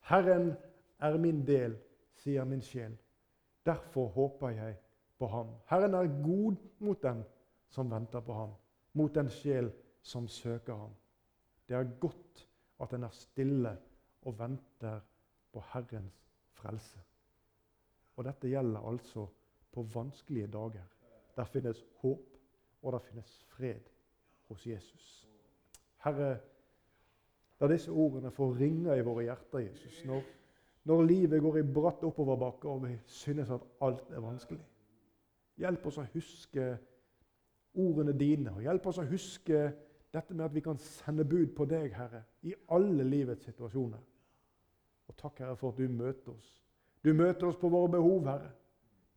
Herren 0.07 0.53
er 0.99 1.17
min 1.17 1.43
del, 1.47 1.75
sier 2.23 2.47
min 2.47 2.63
sjel. 2.63 2.95
Derfor 3.65 4.07
håper 4.15 4.55
jeg 4.55 4.79
på 5.19 5.27
ham. 5.27 5.51
Herren 5.69 5.93
er 5.93 6.09
god 6.23 6.55
mot 6.79 7.03
den 7.03 7.21
som 7.69 7.91
venter 7.91 8.23
på 8.25 8.33
ham, 8.33 8.55
mot 8.93 9.13
den 9.15 9.29
sjel 9.29 9.69
som 10.01 10.27
søker 10.27 10.75
ham. 10.75 10.95
Det 11.71 11.79
er 11.79 11.99
godt 11.99 12.47
at 12.83 12.93
en 12.93 13.03
er 13.07 13.13
stille 13.15 13.77
og 14.27 14.33
venter 14.39 14.99
på 15.53 15.61
Herrens 15.71 16.17
frelse. 16.51 16.99
Og 18.15 18.25
dette 18.27 18.49
gjelder 18.51 18.87
altså 18.89 19.23
på 19.71 19.85
vanskelige 19.93 20.49
dager. 20.51 20.83
Der 21.35 21.45
finnes 21.47 21.85
håp, 22.01 22.25
og 22.81 22.91
der 22.91 22.99
finnes 22.99 23.45
fred 23.47 23.87
hos 24.49 24.67
Jesus. 24.67 25.29
Herre, 26.03 26.39
la 27.59 27.69
disse 27.71 27.91
ordene 27.91 28.31
få 28.35 28.49
ringe 28.51 28.97
i 28.97 29.05
våre 29.07 29.23
hjerter, 29.29 29.63
Jesus, 29.69 30.01
når, 30.05 30.25
når 30.83 31.03
livet 31.03 31.41
går 31.41 31.57
i 31.61 31.63
bratt 31.63 32.03
oppoverbakke 32.03 32.67
og 32.67 32.83
vi 32.83 32.97
synes 33.05 33.49
at 33.49 33.63
alt 33.81 34.11
er 34.11 34.19
vanskelig. 34.19 34.65
Hjelp 35.55 35.87
oss 35.87 36.01
å 36.03 36.05
huske 36.13 36.67
ordene 37.79 38.17
dine, 38.19 38.57
og 38.57 38.67
hjelp 38.67 38.91
oss 38.91 38.99
å 38.99 39.07
huske 39.07 39.63
dette 40.13 40.33
med 40.33 40.45
at 40.45 40.55
vi 40.55 40.63
kan 40.63 40.77
sende 40.77 41.25
bud 41.25 41.53
på 41.55 41.65
deg, 41.65 41.93
Herre, 41.95 42.23
i 42.43 42.53
alle 42.75 43.03
livets 43.07 43.45
situasjoner. 43.47 44.01
Og 45.07 45.17
takk, 45.17 45.39
Herre, 45.39 45.55
for 45.59 45.71
at 45.71 45.79
du 45.79 45.87
møter 45.87 46.33
oss. 46.33 46.49
Du 47.03 47.13
møter 47.13 47.47
oss 47.47 47.59
på 47.59 47.69
våre 47.71 47.89
behov, 47.91 48.27
Herre. 48.27 48.51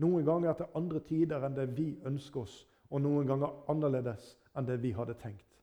Noen 0.03 0.27
ganger 0.27 0.57
til 0.59 0.79
andre 0.79 1.01
tider 1.07 1.45
enn 1.47 1.57
det 1.57 1.69
vi 1.77 1.89
ønsker 2.07 2.43
oss, 2.43 2.57
og 2.91 3.03
noen 3.05 3.29
ganger 3.29 3.71
annerledes 3.71 4.35
enn 4.55 4.67
det 4.67 4.81
vi 4.83 4.95
hadde 4.95 5.15
tenkt. 5.21 5.61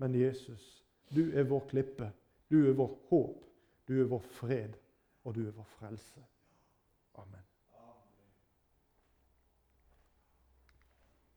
Men 0.00 0.14
Jesus, 0.16 0.84
du 1.14 1.30
er 1.34 1.46
vår 1.50 1.66
klippe, 1.70 2.10
du 2.50 2.64
er 2.66 2.76
vårt 2.78 2.98
håp, 3.10 3.44
du 3.86 4.00
er 4.00 4.10
vår 4.10 4.26
fred, 4.38 4.76
og 5.24 5.34
du 5.34 5.44
er 5.46 5.54
vår 5.54 5.68
frelse. 5.78 6.22